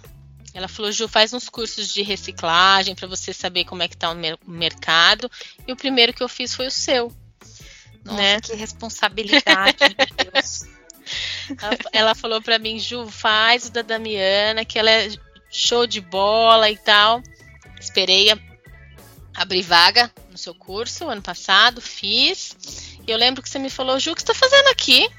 [0.53, 4.11] Ela falou, Ju, faz uns cursos de reciclagem para você saber como é que tá
[4.11, 5.31] o mercado.
[5.67, 7.11] E o primeiro que eu fiz foi o seu.
[8.03, 8.41] Nossa, né?
[8.41, 10.63] que responsabilidade, meu Deus.
[11.61, 15.09] Ela, ela falou para mim, Ju, faz o da Damiana, que ela é
[15.49, 17.21] show de bola e tal.
[17.77, 18.37] Esperei a,
[19.35, 22.55] abrir vaga no seu curso ano passado, fiz.
[23.05, 25.09] E eu lembro que você me falou, Ju, o que você tá fazendo aqui?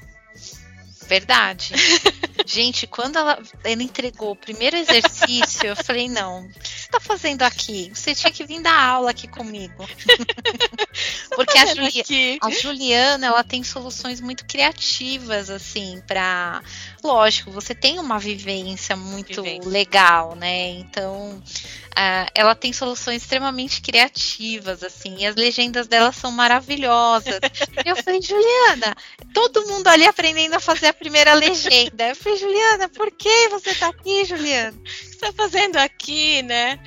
[1.07, 1.73] Verdade.
[2.45, 6.49] Gente, quando ela, ela entregou o primeiro exercício, eu falei, não,
[6.93, 7.91] está fazendo aqui?
[7.93, 9.73] Você tinha que vir dar aula aqui comigo.
[11.35, 16.61] Porque a, Juli a, Juliana, ela tem soluções muito criativas, assim, para.
[17.03, 19.69] Lógico, você tem uma vivência muito vivência.
[19.69, 20.69] legal, né?
[20.69, 27.41] Então, uh, ela tem soluções extremamente criativas, assim, e as legendas dela são maravilhosas.
[27.85, 28.95] eu falei, Juliana,
[29.33, 32.07] todo mundo ali aprendendo a fazer a primeira legenda.
[32.07, 34.77] Eu falei, Juliana, por que você está aqui, Juliana?
[34.77, 36.79] O que você está fazendo aqui, né?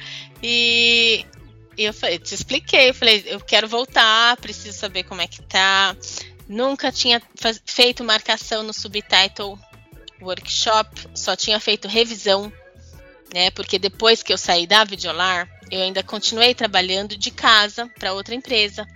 [0.43, 1.27] E,
[1.77, 5.43] e eu falei, te expliquei, eu falei, eu quero voltar, preciso saber como é que
[5.43, 5.95] tá.
[6.49, 7.21] Nunca tinha
[7.67, 9.59] feito marcação no subtitle
[10.21, 12.53] workshop, só tinha feito revisão.
[13.33, 13.51] né?
[13.51, 18.35] Porque depois que eu saí da Videolar, eu ainda continuei trabalhando de casa para outra
[18.35, 18.87] empresa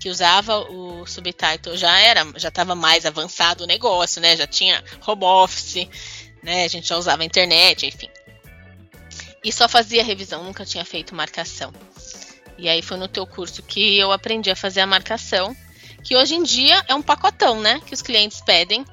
[0.00, 1.76] que usava o subtitle.
[1.76, 4.36] Já era, já estava mais avançado o negócio, né?
[4.36, 5.88] Já tinha home office,
[6.42, 6.64] né?
[6.64, 8.08] A gente já usava a internet, enfim.
[9.44, 11.72] E só fazia revisão, nunca tinha feito marcação.
[12.56, 15.56] E aí foi no teu curso que eu aprendi a fazer a marcação,
[16.02, 17.80] que hoje em dia é um pacotão, né?
[17.86, 18.84] Que os clientes pedem.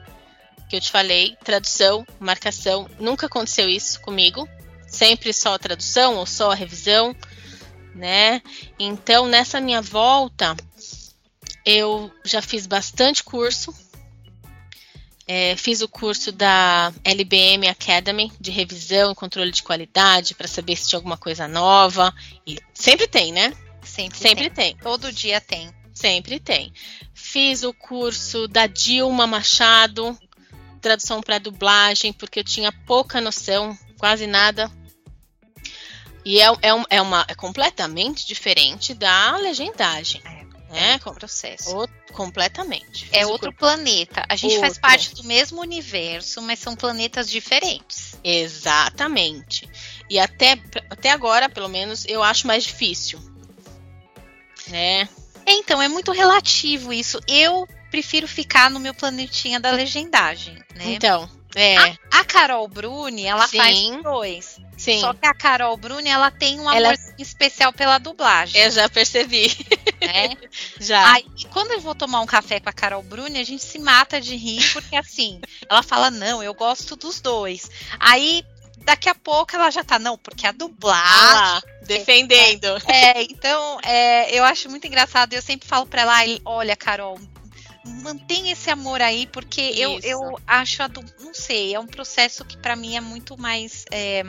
[0.70, 2.90] Que eu te falei, tradução, marcação.
[3.00, 4.48] Nunca aconteceu isso comigo.
[4.88, 7.16] Sempre só a tradução ou só a revisão,
[7.94, 8.42] né?
[8.80, 10.56] Então, nessa minha volta,
[11.66, 13.74] eu já fiz bastante curso.
[15.28, 20.76] É, fiz o curso da LBM Academy de revisão e controle de qualidade para saber
[20.76, 22.14] se tinha alguma coisa nova.
[22.46, 23.52] E sempre tem, né?
[23.82, 24.76] Sempre, Sempre tem.
[24.76, 24.84] tem.
[24.84, 25.74] Todo dia tem.
[25.94, 26.72] Sempre tem.
[27.14, 30.18] Fiz o curso da Dilma Machado,
[30.86, 34.72] tradução para dublagem, porque eu tinha pouca noção, quase nada.
[36.24, 40.22] E é, é, é uma, é completamente diferente da legendagem.
[40.70, 41.00] né?
[41.04, 41.88] É um processo.
[42.14, 43.10] Completamente.
[43.12, 44.24] É outro planeta.
[44.30, 44.82] A gente faz Outro.
[44.82, 48.16] parte do mesmo universo, mas são planetas diferentes.
[48.24, 49.68] Exatamente.
[50.08, 50.52] E até,
[50.90, 53.20] até agora, pelo menos, eu acho mais difícil.
[54.68, 55.10] Né?
[55.48, 57.20] É, Então, é muito relativo isso.
[57.28, 60.86] Eu prefiro ficar no meu planetinha da legendagem, né?
[60.86, 61.78] Então, é.
[61.78, 63.58] A, a Carol Bruni, ela Sim.
[63.58, 64.60] faz os dois.
[64.78, 65.00] sim.
[65.00, 68.90] Só que a Carol Bruni, ela tem um Ela- amor especial pela dublagem, Eu já
[68.90, 69.48] percebi.
[70.02, 70.36] né?
[70.80, 71.14] Já.
[71.14, 74.20] Aí, quando eu vou tomar um café com a Carol Bruni, a gente se mata
[74.20, 77.70] de rir, porque assim, ela fala, não, eu gosto dos dois.
[78.00, 78.44] Aí,
[78.80, 81.34] daqui a pouco, ela já tá, não, porque a Ah dublagem.
[81.34, 82.68] lá, defendendo.
[82.88, 85.34] É, então, é, eu acho muito engraçado.
[85.34, 87.18] Eu sempre falo pra ela, "Ai, olha, Carol,
[87.86, 90.08] mantém esse amor aí, porque eu, Isso.
[90.08, 93.86] eu acho, a du- não sei, é um processo que pra mim é muito mais
[93.92, 94.24] é,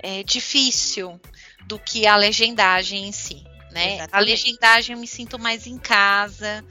[0.00, 1.20] é, difícil
[1.66, 4.06] do que a legendagem em si, né?
[4.12, 6.64] A legendagem eu me sinto mais em casa,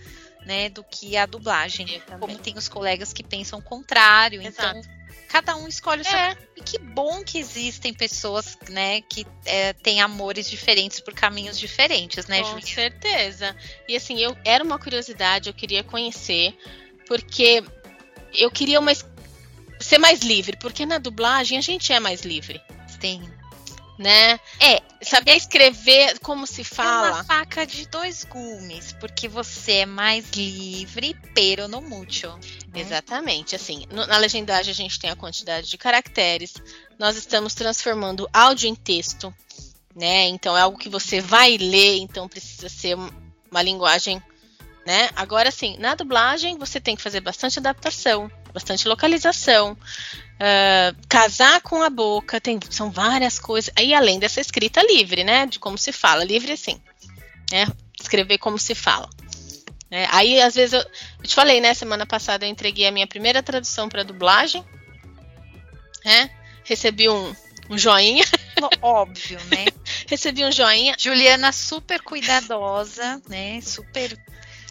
[0.46, 2.02] né, do que a dublagem.
[2.20, 4.97] Como tem os colegas que pensam o contrário, então Exato.
[5.28, 9.74] Cada um escolhe o seu É, e que bom que existem pessoas, né, que é,
[9.74, 12.68] têm amores diferentes por caminhos diferentes, né, com Juliana?
[12.68, 13.56] certeza.
[13.88, 16.58] E assim, eu era uma curiosidade, eu queria conhecer,
[17.08, 17.64] porque
[18.34, 18.92] eu queria uma,
[19.80, 22.62] ser mais livre, porque na dublagem a gente é mais livre,
[23.00, 23.37] Tem.
[23.98, 24.40] Né?
[24.60, 27.24] É, Saber escrever como se É uma fala.
[27.24, 32.28] faca de dois gumes, porque você é mais livre, pero no mucho.
[32.74, 32.82] né?
[32.82, 36.56] Exatamente, assim, na legendagem a gente tem a quantidade de caracteres,
[36.98, 39.34] nós estamos transformando áudio em texto,
[39.96, 40.28] né?
[40.28, 43.12] Então é algo que você vai ler, então precisa ser um-
[43.52, 44.22] uma linguagem,
[44.86, 45.10] né?
[45.16, 49.78] Agora sim, na dublagem você tem que fazer bastante adaptação, bastante localização,
[50.40, 53.72] ah, casar com a boca, tem, são várias coisas.
[53.76, 55.46] Aí além dessa escrita livre, né?
[55.46, 56.82] De como se fala, livre assim,
[57.52, 57.68] né?
[58.00, 59.10] Escrever como se fala.
[59.90, 60.08] né?
[60.12, 61.74] Aí às vezes eu, eu te falei, né?
[61.74, 64.64] Semana passada eu entreguei a minha primeira tradução para dublagem,
[66.06, 66.30] né?
[66.64, 67.36] Recebi um,
[67.70, 68.26] um joinha,
[68.82, 69.66] Óbvio, né?
[70.08, 70.96] recebi um joinha.
[70.98, 73.60] Juliana super cuidadosa, né?
[73.62, 74.18] Super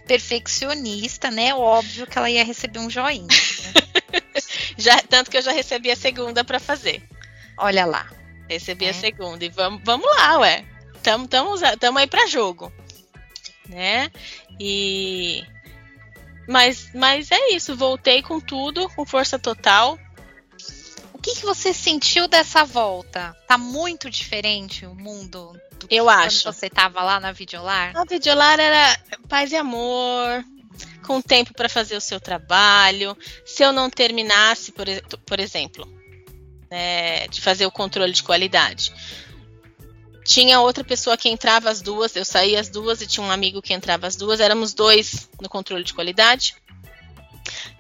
[0.07, 1.55] perfeccionista, né?
[1.55, 3.27] Óbvio que ela ia receber um joinha.
[4.87, 7.03] Já, tanto que eu já recebi a segunda para fazer.
[7.59, 8.09] Olha lá.
[8.49, 8.91] Recebi É.
[8.91, 10.65] a segunda e vamos, vamos lá, ué.
[11.03, 12.73] Tamo, tamo, tamo aí para jogo,
[13.69, 14.11] né?
[14.61, 15.45] E
[16.49, 17.77] mas, mas é isso.
[17.77, 19.99] Voltei com tudo, com força total.
[21.13, 23.35] O que, que você sentiu dessa volta?
[23.49, 26.45] Tá muito diferente o mundo do que Eu acho.
[26.53, 27.97] você tava lá na Videolar?
[27.97, 28.97] A Videolar era
[29.29, 30.45] paz e amor,
[31.07, 33.17] com tempo para fazer o seu trabalho.
[33.45, 34.87] Se eu não terminasse, por,
[35.25, 35.87] por exemplo,
[36.71, 38.93] né, de fazer o controle de qualidade,
[40.25, 43.63] tinha outra pessoa que entrava as duas, eu saía as duas e tinha um amigo
[43.63, 46.57] que entrava as duas, éramos dois no controle de qualidade.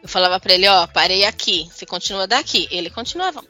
[0.01, 2.69] Eu falava para ele, ó, parei aqui, você continua daqui.
[2.71, 3.45] Ele continuava.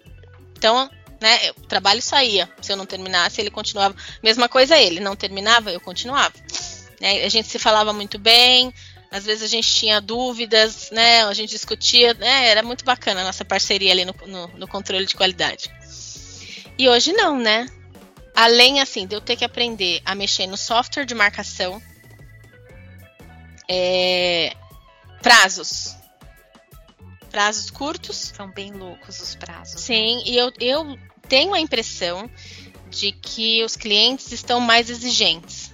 [0.56, 0.90] Então,
[1.20, 2.50] né, o trabalho saía.
[2.62, 3.94] Se eu não terminasse, ele continuava.
[4.22, 6.32] Mesma coisa ele, não terminava, eu continuava.
[6.98, 8.72] Né, a gente se falava muito bem,
[9.16, 11.22] às vezes a gente tinha dúvidas, né?
[11.24, 12.48] A gente discutia, né?
[12.48, 15.70] Era muito bacana a nossa parceria ali no, no, no controle de qualidade.
[16.78, 17.66] E hoje não, né?
[18.34, 21.80] Além assim de eu ter que aprender a mexer no software de marcação,
[23.66, 24.54] é,
[25.22, 25.96] prazos.
[27.30, 29.74] Prazos curtos, São bem loucos os prazos.
[29.76, 29.80] né?
[29.80, 32.30] Sim, e eu, eu tenho a impressão
[32.90, 35.65] de que os clientes estão mais exigentes.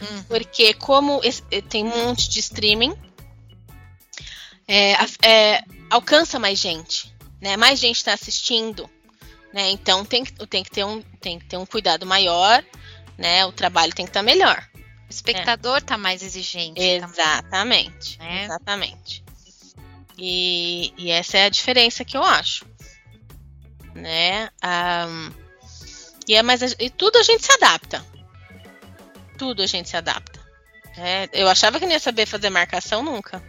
[0.00, 0.22] Hum.
[0.28, 2.94] Porque como eh, tem um monte de streaming,
[4.66, 7.56] é, a- é, alcança mais gente, né?
[7.56, 8.88] Mais gente está assistindo,
[9.52, 9.70] Né?
[9.70, 12.64] Então tem, tem, que ter um, tem que ter um cuidado maior,
[13.18, 13.44] né?
[13.44, 14.64] O trabalho tem que estar tá melhor.
[14.74, 15.98] O espectador está é.
[15.98, 16.80] mais exigente.
[16.80, 18.16] Exatamente.
[18.20, 18.44] Né?
[18.44, 19.24] Exatamente.
[20.16, 22.64] E, e, essa é a diferença que eu acho.
[23.92, 24.48] Né?
[24.62, 25.32] Um,
[26.28, 28.06] e, é mais, e tudo a gente se adapta.
[29.40, 30.38] Tudo a gente se adapta.
[30.98, 33.42] É, eu achava que não ia saber fazer marcação nunca.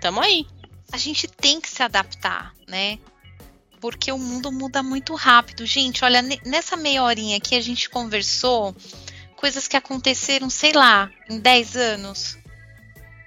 [0.00, 0.46] Tamo aí.
[0.92, 2.96] A gente tem que se adaptar, né?
[3.80, 5.66] Porque o mundo muda muito rápido.
[5.66, 8.72] Gente, olha, nessa meia horinha que a gente conversou,
[9.34, 12.38] coisas que aconteceram, sei lá, em 10 anos.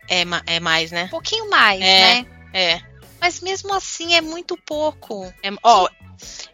[0.10, 1.04] É, é mais, né?
[1.04, 2.26] Um pouquinho mais, é, né?
[2.54, 2.82] É.
[3.20, 5.26] Mas mesmo assim é muito pouco.
[5.44, 5.90] É, ó,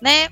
[0.02, 0.28] né?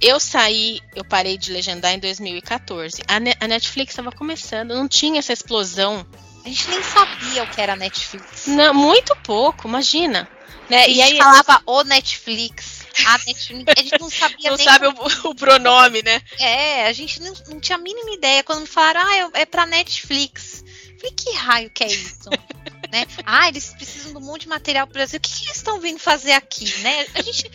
[0.00, 3.02] Eu saí, eu parei de legendar em 2014.
[3.08, 6.06] A, ne a Netflix estava começando, não tinha essa explosão.
[6.44, 8.46] A gente nem sabia o que era Netflix.
[8.46, 10.28] Não, muito pouco, imagina.
[10.68, 10.88] Né?
[10.88, 12.84] E aí falava o Netflix.
[13.06, 14.66] A Netflix, a gente não sabia não nem.
[14.66, 16.22] sabe o, o, pronome, né?
[16.38, 18.44] É, a gente não, não, tinha a mínima ideia.
[18.44, 20.62] Quando me falaram, ah, é, é pra Netflix.
[20.62, 22.30] Eu falei, que raio que é isso?
[22.90, 23.06] né?
[23.26, 25.18] Ah, eles precisam de um monte de material pro Brasil.
[25.18, 27.06] O que, que eles estão vindo fazer aqui, né?
[27.14, 27.50] A gente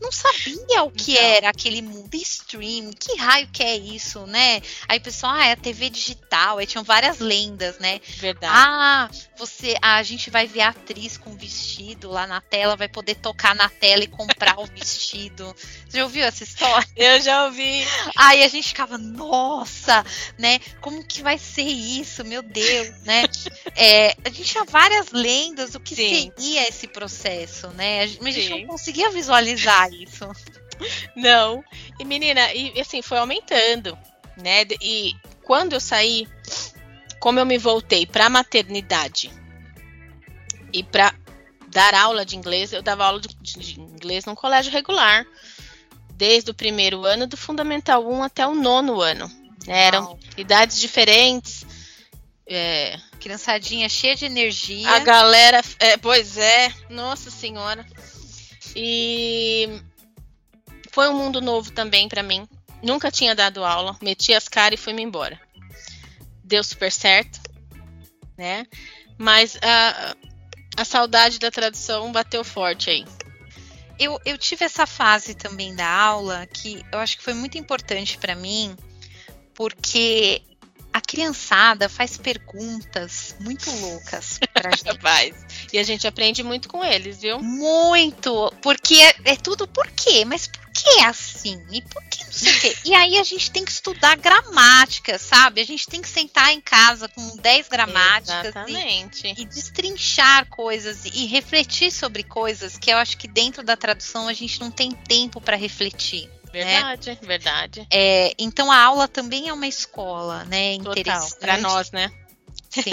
[0.00, 1.24] não sabia o que então.
[1.24, 4.62] era aquele mundo stream, que raio que é isso, né?
[4.88, 8.00] Aí o pessoal, ah, é a TV digital, aí tinham várias lendas, né?
[8.16, 8.54] Verdade.
[8.56, 13.16] Ah, você, a gente vai ver a atriz com vestido lá na tela, vai poder
[13.16, 15.54] tocar na tela e comprar o vestido.
[15.86, 16.88] Você já ouviu essa história?
[16.96, 17.84] Eu já ouvi.
[18.16, 20.04] Aí a gente ficava, nossa,
[20.38, 20.58] né?
[20.80, 22.24] Como que vai ser isso?
[22.24, 23.24] Meu Deus, né?
[23.76, 26.32] É, a gente tinha várias lendas do que Sim.
[26.36, 28.06] seria esse processo, né?
[28.20, 28.60] Mas a gente Sim.
[28.60, 30.28] não conseguia visualizar isso.
[31.14, 31.62] Não.
[31.98, 33.96] E menina, e assim, foi aumentando,
[34.36, 34.64] né?
[34.80, 35.14] E
[35.44, 36.26] quando eu saí,
[37.18, 39.30] como eu me voltei para maternidade
[40.72, 41.14] e para
[41.68, 45.26] dar aula de inglês, eu dava aula de, de, inglês num colégio regular,
[46.14, 49.30] desde o primeiro ano do fundamental 1 até o nono ano.
[49.66, 49.86] Né?
[49.86, 51.64] Eram idades diferentes.
[52.46, 54.88] É, Criançadinha cheia de energia.
[54.90, 57.86] A galera, é, pois é, nossa senhora.
[58.74, 59.80] E
[60.90, 62.46] foi um mundo novo também para mim.
[62.82, 65.40] Nunca tinha dado aula, meti as caras e fui-me embora.
[66.42, 67.40] Deu super certo,
[68.36, 68.66] né?
[69.18, 70.16] Mas a,
[70.76, 73.04] a saudade da tradução bateu forte aí.
[73.98, 78.16] Eu, eu tive essa fase também da aula que eu acho que foi muito importante
[78.16, 78.74] para mim,
[79.54, 80.42] porque
[80.92, 85.00] a criançada faz perguntas muito loucas pra gente.
[85.00, 85.34] Faz.
[85.72, 87.40] E a gente aprende muito com eles, viu?
[87.40, 88.52] Muito.
[88.62, 90.24] Porque é, é tudo por quê?
[90.24, 91.62] Mas por que é assim?
[91.70, 92.76] E por que não sei o quê?
[92.84, 95.60] E aí a gente tem que estudar gramática, sabe?
[95.60, 98.54] A gente tem que sentar em casa com 10 gramáticas.
[99.36, 104.26] E, e destrinchar coisas e refletir sobre coisas que eu acho que dentro da tradução
[104.28, 106.28] a gente não tem tempo para refletir.
[106.52, 107.18] Verdade, né?
[107.22, 107.86] verdade.
[107.92, 110.74] É, então a aula também é uma escola, né?
[110.74, 111.38] Interessante.
[111.38, 112.10] Para nós, né?
[112.68, 112.92] Sim.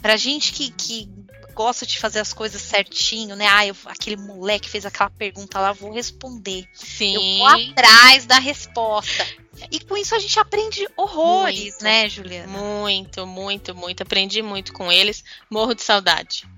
[0.00, 1.10] Pra gente que, que
[1.54, 3.46] gosta de fazer as coisas certinho, né?
[3.46, 6.64] Ah, eu, aquele moleque fez aquela pergunta lá, vou responder.
[6.72, 7.14] Sim.
[7.14, 9.26] Eu vou atrás da resposta.
[9.70, 12.46] E com isso a gente aprende horrores, muito, né, Juliana?
[12.46, 14.02] Muito, muito, muito.
[14.02, 15.22] Aprendi muito com eles.
[15.50, 16.48] Morro de saudade.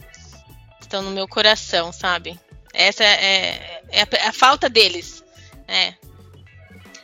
[0.81, 2.39] Estão no meu coração, sabe?
[2.73, 5.25] Essa é, é, é a falta deles.
[5.67, 5.95] É,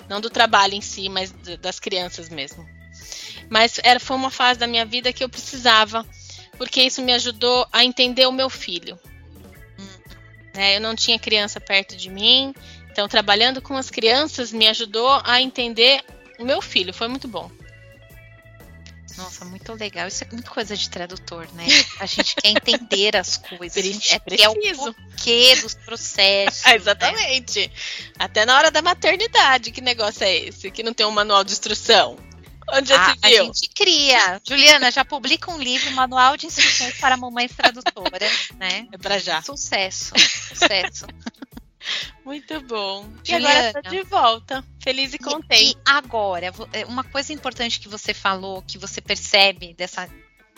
[0.09, 2.69] não do trabalho em si, mas das crianças mesmo.
[3.49, 6.07] Mas era, foi uma fase da minha vida que eu precisava,
[6.57, 8.99] porque isso me ajudou a entender o meu filho.
[10.55, 12.53] É, eu não tinha criança perto de mim,
[12.91, 16.03] então trabalhando com as crianças me ajudou a entender
[16.39, 16.93] o meu filho.
[16.93, 17.51] Foi muito bom.
[19.19, 20.07] Nossa, muito legal.
[20.07, 21.67] Isso é muito coisa de tradutor, né?
[21.99, 23.77] A gente quer entender as coisas.
[23.77, 26.65] A gente é, quer o porquê dos processos.
[26.65, 27.67] Ah, exatamente.
[27.67, 27.73] Né?
[28.17, 30.71] Até na hora da maternidade, que negócio é esse?
[30.71, 32.17] Que não tem um manual de instrução.
[32.71, 33.17] Onde ah?
[33.21, 34.41] A gente cria.
[34.47, 38.87] Juliana, já publica um livro, Manual de Instruções para Mamães Tradutoras, né?
[38.93, 39.43] É para já.
[39.43, 40.13] Sucesso.
[40.19, 41.07] Sucesso.
[42.25, 43.09] Muito bom.
[43.27, 45.73] E agora tá de volta, feliz e contente.
[45.73, 50.09] E, agora, é, uma coisa importante que você falou, que você percebe dessa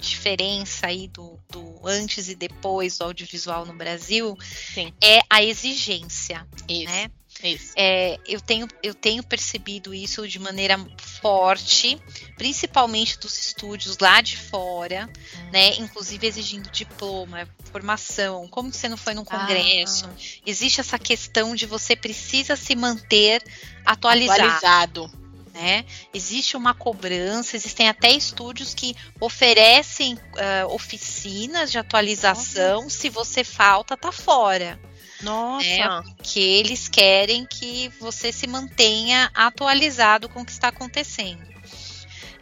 [0.01, 4.92] diferença aí do, do antes e depois do audiovisual no Brasil Sim.
[5.02, 6.90] é a exigência, Isso.
[6.90, 7.10] né?
[7.42, 7.72] Isso.
[7.76, 10.78] É, eu, tenho, eu tenho percebido isso de maneira
[11.20, 12.00] forte,
[12.36, 15.50] principalmente dos estúdios lá de fora, hum.
[15.50, 15.76] né?
[15.76, 20.06] Inclusive exigindo diploma, formação, como você não foi num congresso.
[20.06, 20.14] Ah.
[20.44, 23.42] Existe essa questão de você precisa se manter
[23.84, 24.42] atualizado.
[24.42, 25.08] atualizado.
[25.08, 25.20] Né?
[25.52, 25.84] Né?
[26.14, 32.84] Existe uma cobrança, existem até estúdios que oferecem uh, oficinas de atualização.
[32.84, 32.96] Nossa.
[32.96, 34.80] Se você falta, tá fora.
[35.22, 35.64] Nossa!
[35.66, 36.02] Né?
[36.22, 41.42] Que eles querem que você se mantenha atualizado com o que está acontecendo.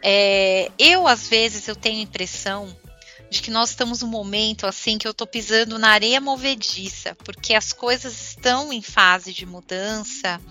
[0.01, 2.75] É, eu, às vezes, eu tenho a impressão
[3.29, 7.53] de que nós estamos num momento assim que eu estou pisando na areia movediça, porque
[7.53, 10.41] as coisas estão em fase de mudança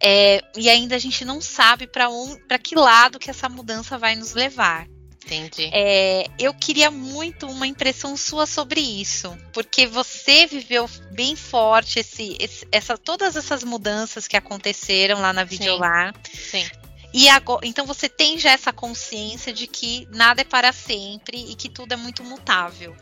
[0.00, 3.98] é, e ainda a gente não sabe para um, para que lado que essa mudança
[3.98, 4.86] vai nos levar.
[5.24, 5.70] Entendi.
[5.72, 12.36] É, eu queria muito uma impressão sua sobre isso, porque você viveu bem forte esse,
[12.38, 16.14] esse, essa, todas essas mudanças que aconteceram lá na Videolar.
[16.32, 16.64] Sim.
[16.64, 16.70] Sim.
[17.16, 21.54] E agora, então você tem já essa consciência de que nada é para sempre e
[21.54, 22.94] que tudo é muito mutável.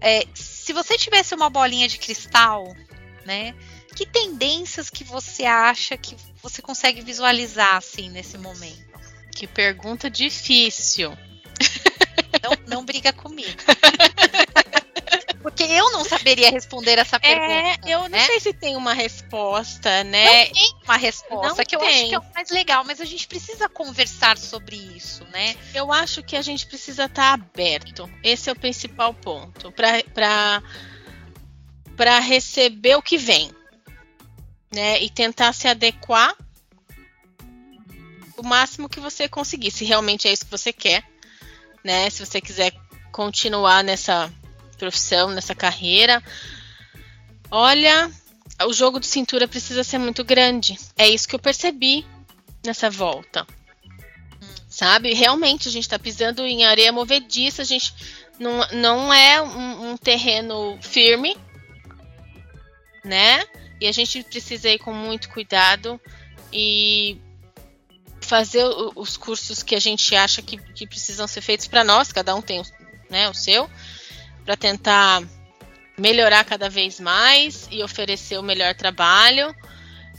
[0.00, 2.64] É, se você tivesse uma bolinha de cristal,
[3.24, 3.54] né?
[3.94, 8.86] Que tendências que você acha que você consegue visualizar assim nesse momento?
[9.34, 11.16] Que pergunta difícil.
[12.42, 13.56] Não, não briga comigo.
[15.42, 17.88] Porque eu não saberia responder essa é, pergunta.
[17.88, 18.26] É, eu não né?
[18.26, 20.46] sei se tem uma resposta, né?
[20.46, 23.04] Não tem uma resposta, não que eu acho que é o mais legal, mas a
[23.04, 25.54] gente precisa conversar sobre isso, né?
[25.72, 28.10] Eu acho que a gente precisa estar tá aberto.
[28.24, 29.70] Esse é o principal ponto.
[29.70, 30.62] Para
[31.96, 33.50] para receber o que vem,
[34.74, 35.00] né?
[35.00, 36.36] E tentar se adequar
[38.36, 41.04] o máximo que você conseguir, se realmente é isso que você quer,
[41.86, 42.10] né?
[42.10, 42.72] Se você quiser
[43.12, 44.30] continuar nessa
[44.76, 46.22] profissão, nessa carreira.
[47.50, 48.10] Olha,
[48.66, 50.76] o jogo de cintura precisa ser muito grande.
[50.98, 52.04] É isso que eu percebi
[52.64, 53.46] nessa volta.
[54.68, 55.14] Sabe?
[55.14, 57.94] Realmente, a gente está pisando em areia movediça, a gente
[58.38, 61.36] não, não é um, um terreno firme,
[63.02, 63.42] né?
[63.80, 65.98] E a gente precisa ir com muito cuidado
[66.52, 67.18] e
[68.26, 72.34] fazer os cursos que a gente acha que, que precisam ser feitos para nós, cada
[72.34, 72.62] um tem
[73.08, 73.70] né, o seu,
[74.44, 75.22] para tentar
[75.96, 79.54] melhorar cada vez mais e oferecer o melhor trabalho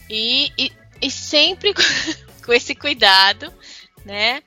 [0.10, 0.72] e, e,
[1.02, 1.74] e sempre
[2.44, 3.54] com esse cuidado,
[4.06, 4.42] né?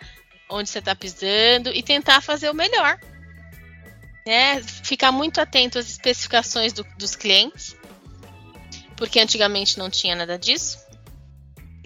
[0.49, 2.99] Onde você está pisando e tentar fazer o melhor.
[4.27, 4.63] Né?
[4.63, 7.77] Ficar muito atento às especificações do, dos clientes,
[8.97, 10.79] porque antigamente não tinha nada disso.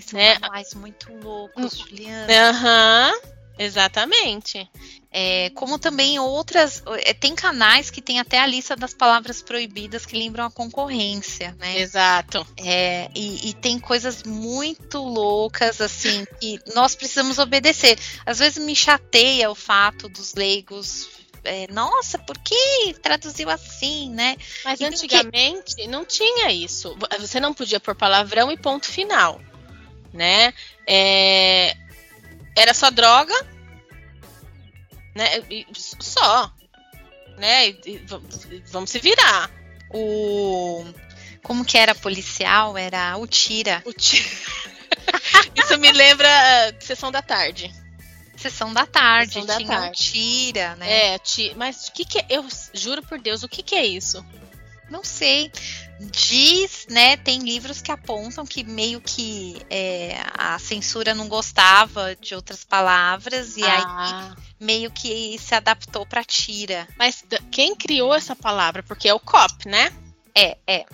[0.07, 0.39] São né?
[0.39, 2.51] manuais muito loucos, Juliana.
[2.51, 4.69] Aham, uhum, exatamente.
[5.17, 6.83] É, como também outras.
[7.05, 11.55] É, tem canais que tem até a lista das palavras proibidas que lembram a concorrência,
[11.57, 11.79] né?
[11.79, 12.45] Exato.
[12.57, 17.97] É, e, e, tem coisas muito loucas, assim, que nós precisamos obedecer.
[18.27, 21.09] Às vezes me chateia o fato dos leigos.
[21.45, 24.37] É, nossa, por que traduziu assim, né?
[24.65, 25.87] Mas e antigamente que...
[25.87, 26.97] não tinha isso.
[27.21, 29.41] Você não podia pôr palavrão e ponto final,
[30.15, 30.55] né?
[30.87, 31.77] É,
[32.57, 33.35] era só droga
[35.15, 35.43] né?
[35.51, 36.53] E só,
[37.39, 37.69] né?
[37.69, 38.05] E,
[38.67, 39.51] vamos se virar.
[39.91, 40.85] O
[41.43, 42.77] como que era policial?
[42.77, 43.83] Era o tira.
[43.85, 44.29] O tira.
[45.55, 46.29] Isso me lembra
[46.81, 47.73] sessão da tarde.
[48.37, 49.99] Sessão da tarde, sessão da tinha tarde.
[49.99, 51.15] tira, né?
[51.15, 51.55] É, tira.
[51.57, 52.27] Mas o que que é?
[52.29, 54.25] Eu juro por Deus, o que que é isso?
[54.91, 55.53] Não sei.
[56.11, 57.17] Diz, né?
[57.17, 63.57] Tem livros que apontam que meio que é, a censura não gostava de outras palavras
[63.57, 64.31] e ah.
[64.31, 66.87] aí meio que se adaptou para tira.
[66.99, 68.83] Mas quem criou essa palavra?
[68.83, 69.93] Porque é o cop, né?
[70.35, 70.87] É, é.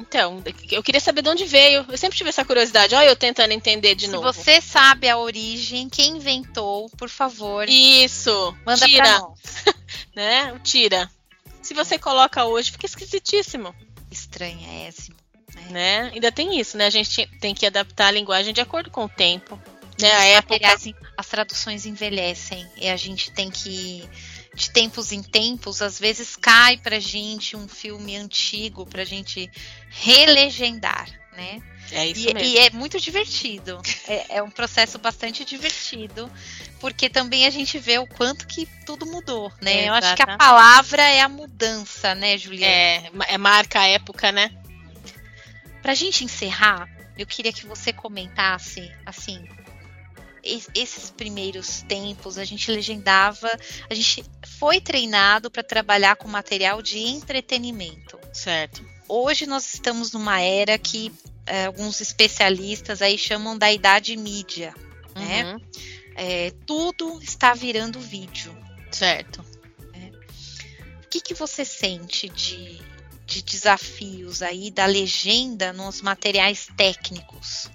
[0.00, 1.84] Então, eu queria saber de onde veio.
[1.88, 2.94] Eu sempre tive essa curiosidade.
[2.94, 4.32] Olha, eu tentando entender de Se novo.
[4.32, 7.68] Se você sabe a origem, quem inventou, por favor.
[7.68, 8.56] Isso.
[8.64, 9.02] Manda tira.
[9.02, 9.40] pra nós.
[10.16, 10.52] né?
[10.54, 11.10] O tira.
[11.60, 13.74] Se você coloca hoje, fica esquisitíssimo.
[14.32, 15.16] Estranhésimo.
[15.54, 15.70] Né?
[15.70, 16.10] né?
[16.14, 16.86] Ainda tem isso, né?
[16.86, 19.60] A gente tem que adaptar a linguagem de acordo com o tempo.
[20.00, 20.10] Né?
[20.10, 20.76] A época...
[21.16, 24.08] as traduções envelhecem e a gente tem que
[24.54, 29.50] de tempos em tempos, às vezes cai pra gente um filme antigo pra gente
[29.88, 31.62] relegendar, né?
[31.90, 32.48] É isso e, mesmo.
[32.48, 33.80] e é muito divertido.
[34.06, 36.30] É, é, um processo bastante divertido,
[36.80, 39.84] porque também a gente vê o quanto que tudo mudou, né?
[39.84, 42.72] É, Eu acho que a palavra é a mudança, né, Juliana?
[42.72, 44.50] É, é marca a época, né?
[45.80, 49.44] Pra gente encerrar, eu queria que você comentasse, assim,
[50.42, 53.50] esses primeiros tempos, a gente legendava,
[53.88, 54.24] a gente
[54.58, 58.18] foi treinado para trabalhar com material de entretenimento.
[58.32, 58.91] Certo.
[59.08, 61.12] Hoje nós estamos numa era que
[61.46, 64.74] é, alguns especialistas aí chamam da idade mídia,
[65.14, 65.44] né?
[65.44, 65.52] uhum.
[65.54, 65.60] né?
[66.14, 68.56] É, tudo está virando vídeo.
[68.90, 69.44] Certo.
[69.94, 70.10] É.
[71.04, 72.80] O que, que você sente de,
[73.26, 77.70] de desafios aí da legenda nos materiais técnicos?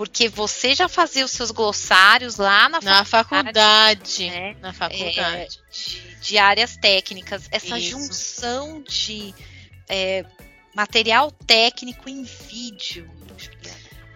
[0.00, 4.30] Porque você já fazia os seus glossários lá na, Na faculdade.
[4.30, 4.56] né?
[4.58, 5.60] Na faculdade.
[5.70, 7.46] de, de áreas técnicas.
[7.50, 7.90] Essa Isso.
[7.90, 9.34] junção de
[9.86, 10.24] é,
[10.74, 13.10] material técnico em vídeo.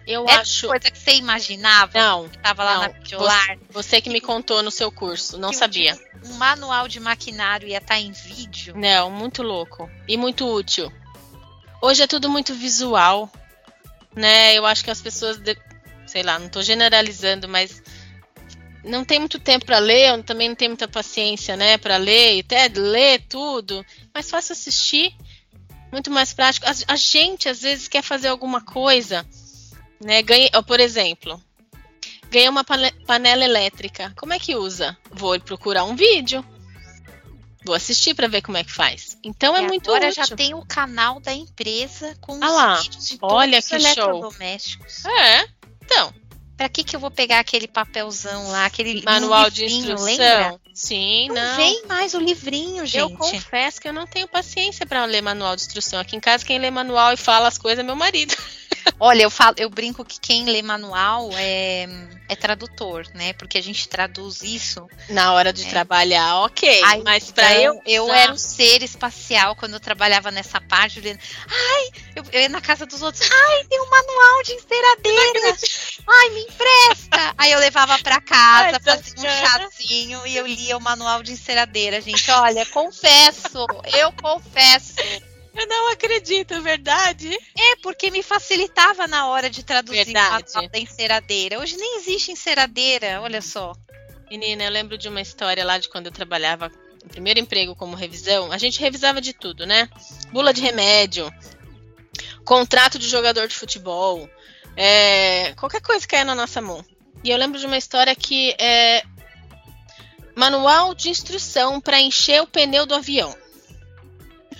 [0.07, 0.67] Eu É acho.
[0.67, 1.91] coisa que você imaginava?
[1.99, 2.81] Não, que Tava lá não.
[2.81, 3.57] na Videolar.
[3.69, 5.95] você que me contou no seu curso, não um sabia.
[6.25, 8.73] Um manual de maquinário ia estar em vídeo.
[8.75, 9.87] Não, muito louco.
[10.07, 10.91] E muito útil.
[11.79, 13.31] Hoje é tudo muito visual.
[14.15, 14.55] Né?
[14.55, 15.37] Eu acho que as pessoas.
[16.15, 17.83] Sei lá, não tô generalizando, mas.
[18.85, 22.39] Não tem muito tempo para ler, eu também não tenho muita paciência, né, para ler,
[22.39, 23.85] até ler tudo.
[24.13, 25.13] Mais fácil assistir,
[25.91, 26.65] muito mais prático.
[26.65, 29.25] A, a gente às vezes quer fazer alguma coisa,
[29.99, 30.21] né?
[30.21, 31.41] Ganha, por exemplo,
[32.31, 34.13] ganhei uma pane- panela elétrica.
[34.15, 34.95] Como é que usa?
[35.11, 36.45] Vou procurar um vídeo.
[37.65, 39.17] Vou assistir para ver como é que faz.
[39.23, 40.23] Então é E muito agora útil.
[40.23, 43.75] já tem o canal da empresa com Ah lá, os vídeos de olha todos que
[43.77, 44.31] os show.
[45.09, 45.47] É.
[45.85, 46.13] Então,
[46.57, 50.05] Pra que que eu vou pegar aquele papelzão lá, aquele manual de instrução.
[50.05, 50.59] lembra?
[50.73, 51.55] Sim, Não, não.
[51.57, 52.97] vem mais o livrinho, gente.
[52.99, 55.99] Eu confesso que eu não tenho paciência para ler manual de instrução.
[55.99, 58.33] Aqui em casa quem lê manual e fala as coisas é meu marido.
[58.99, 61.87] Olha, eu falo, eu brinco que quem lê manual é,
[62.29, 63.33] é tradutor, né?
[63.33, 64.87] Porque a gente traduz isso.
[65.09, 65.69] Na hora de É.
[65.69, 66.81] trabalhar, ok.
[66.83, 70.61] Ai, mas para Então, eu eu usar- era o ser espacial quando eu trabalhava nessa
[70.61, 71.19] parte, Juliana.
[71.49, 73.27] Ai, eu, eu ia na casa dos outros.
[73.29, 75.57] Ai, tem um manual de enceradeira.
[76.07, 77.33] Ai, me empresta.
[77.37, 81.33] Aí eu levava pra casa, Ai, fazia um chazinho e eu lia o manual de
[81.33, 82.29] enceradeira, gente.
[82.31, 83.65] Olha, confesso,
[83.97, 84.95] eu confesso.
[85.55, 87.33] Eu não acredito, é verdade?
[87.57, 90.51] É porque me facilitava na hora de traduzir Verdade.
[90.51, 91.59] o manual da enceradeira.
[91.59, 93.73] Hoje nem existe enceradeira, olha só.
[94.29, 96.69] Menina, eu lembro de uma história lá de quando eu trabalhava
[97.01, 98.51] no primeiro emprego como revisão.
[98.51, 99.89] A gente revisava de tudo, né?
[100.31, 101.31] Bula de remédio,
[102.43, 104.29] contrato de jogador de futebol,
[104.75, 106.83] é, qualquer coisa que caia na nossa mão.
[107.23, 109.03] E eu lembro de uma história que é
[110.35, 113.35] manual de instrução para encher o pneu do avião.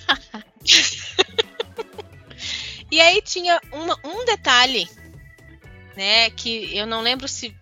[2.92, 4.90] e aí tinha uma- um detalhe,
[5.96, 6.30] né?
[6.32, 7.56] Que eu não lembro se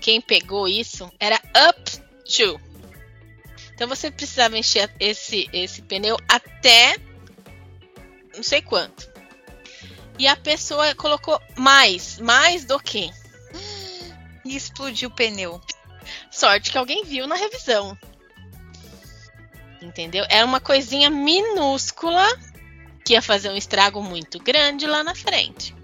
[0.00, 1.90] quem pegou isso era up
[2.24, 2.60] to.
[3.74, 6.96] Então você precisava encher esse, esse pneu até
[8.34, 9.10] não sei quanto.
[10.18, 13.10] E a pessoa colocou mais, mais do que.
[14.44, 15.60] E explodiu o pneu.
[16.30, 17.96] Sorte que alguém viu na revisão.
[19.82, 20.24] Entendeu?
[20.30, 22.26] Era uma coisinha minúscula
[23.04, 25.74] que ia fazer um estrago muito grande lá na frente.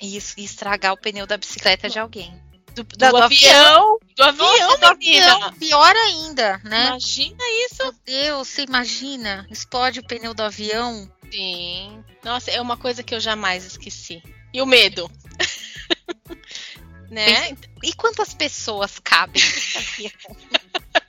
[0.00, 2.32] E es- estragar o pneu da bicicleta de alguém.
[2.74, 6.86] Do, do Da- do avião, do avião, Nossa, do avião, pior ainda, né?
[6.86, 7.82] Imagina isso.
[7.82, 9.46] Meu Deus, você imagina?
[9.50, 11.10] Explode o pneu do avião.
[11.30, 12.02] Sim.
[12.24, 14.22] Nossa, é uma coisa que eu jamais esqueci.
[14.54, 15.10] E o medo.
[17.10, 17.56] né?
[17.82, 20.36] E quantas pessoas cabem nesse avião?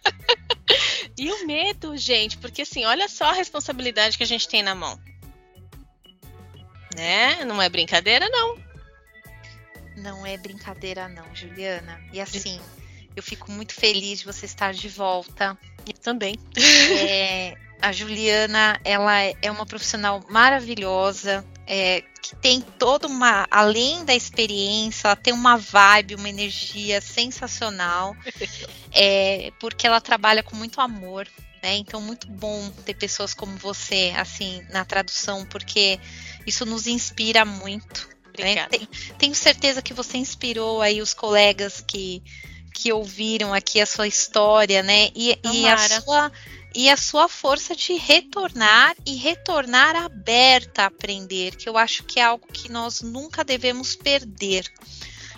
[1.18, 4.74] E o medo, gente, porque assim, olha só a responsabilidade que a gente tem na
[4.74, 5.00] mão.
[6.96, 7.44] Né?
[7.46, 8.58] Não é brincadeira, não.
[9.98, 12.02] Não é brincadeira, não, Juliana.
[12.12, 12.60] E assim,
[13.16, 15.58] eu fico muito feliz de você estar de volta.
[15.88, 16.36] Eu também.
[17.08, 24.04] É, a Juliana, ela é é uma profissional maravilhosa, é, que tem toda uma, além
[24.06, 28.16] da experiência, ela tem uma vibe, uma energia sensacional,
[28.92, 31.28] é, porque ela trabalha com muito amor,
[31.62, 31.76] né?
[31.76, 36.00] Então, muito bom ter pessoas como você, assim, na tradução, porque
[36.46, 38.10] isso nos inspira muito.
[38.38, 38.56] né?
[38.68, 38.88] Tem-
[39.18, 42.22] tenho certeza que você inspirou aí os colegas que,
[42.74, 45.10] que ouviram aqui a sua história, né?
[45.16, 46.32] E, e a sua
[46.76, 52.20] e a sua força de retornar e retornar aberta a aprender, que eu acho que
[52.20, 54.72] é algo que nós nunca devemos perder,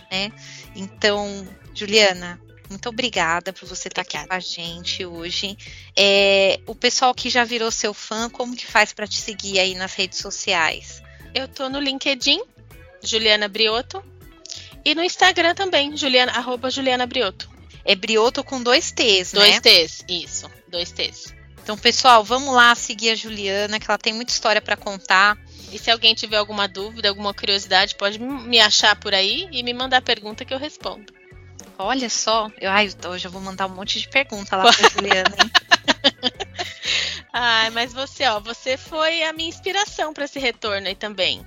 [0.10, 0.32] né?
[0.76, 2.40] Então, Juliana,
[2.70, 5.58] muito obrigada por você estar aqui com a gente hoje.
[5.96, 9.76] É, o pessoal que já virou seu fã, como que faz para te seguir aí
[9.76, 11.02] nas redes sociais?
[11.34, 12.42] Eu tô no LinkedIn,
[13.04, 14.04] Juliana Brioto.
[14.84, 17.50] E no Instagram também, Juliana, arroba Juliana Brioto.
[17.84, 19.62] É Brioto com dois T's, Dois né?
[19.62, 21.34] T's, isso, dois T's.
[21.64, 25.36] Então, pessoal, vamos lá seguir a Juliana, que ela tem muita história para contar.
[25.72, 29.74] E se alguém tiver alguma dúvida, alguma curiosidade, pode me achar por aí e me
[29.74, 31.12] mandar pergunta que eu respondo.
[31.78, 35.36] Olha só, eu, ai, hoje eu vou mandar um monte de pergunta lá pra Juliana.
[37.34, 41.46] Ai, mas você, ó, você foi a minha inspiração para esse retorno aí também.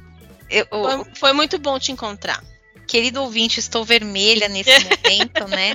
[0.51, 2.43] Eu- o- Foi, foi muito bom te encontrar.
[2.87, 5.75] querido ouvinte, estou vermelha nesse momento, né?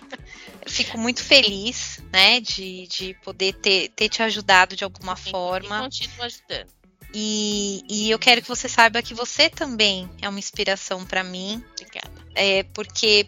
[0.65, 5.31] Eu Fico muito feliz, né, de, de poder ter, ter te ajudado de alguma E
[5.31, 5.81] forma.
[5.81, 6.68] continuo ajudando.
[7.14, 11.64] E, e eu quero que você saiba que você também é uma inspiração para mim.
[11.73, 12.11] Obrigada.
[12.35, 13.27] é, porque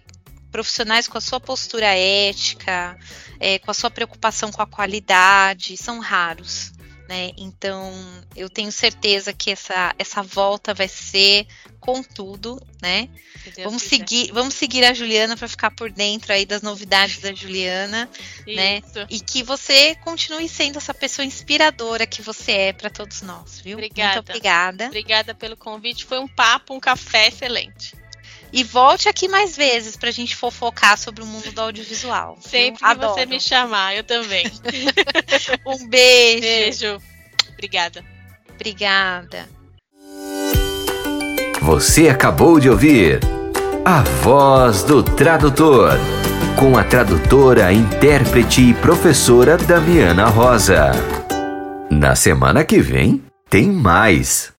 [0.52, 2.98] profissionais com a sua postura ética,
[3.40, 6.72] é, com a sua preocupação com a qualidade, são raros.
[7.08, 7.32] Né?
[7.38, 7.94] Então,
[8.36, 11.46] eu tenho certeza que essa, essa volta vai ser
[11.80, 13.08] com tudo, né?
[13.64, 18.10] Vamos seguir, vamos seguir a Juliana para ficar por dentro aí das novidades da Juliana,
[18.48, 18.82] né?
[19.08, 23.78] E que você continue sendo essa pessoa inspiradora que você é para todos nós, viu?
[23.78, 24.16] Obrigada.
[24.16, 24.86] Muito obrigada.
[24.88, 26.06] Obrigada pelo convite.
[26.06, 27.94] Foi um papo, um café excelente.
[28.56, 32.38] E volte aqui mais vezes para a gente fofocar sobre o mundo do audiovisual.
[32.40, 33.14] Sempre que Adoro.
[33.14, 34.46] você me chamar, eu também.
[35.68, 36.40] um beijo.
[36.40, 37.02] Beijo.
[37.52, 38.02] Obrigada.
[38.54, 39.50] Obrigada.
[41.64, 43.20] Você acabou de ouvir
[43.84, 45.92] A Voz do Tradutor,
[46.58, 50.92] com a tradutora, intérprete e professora Damiana Rosa.
[51.92, 54.55] Na semana que vem, tem mais.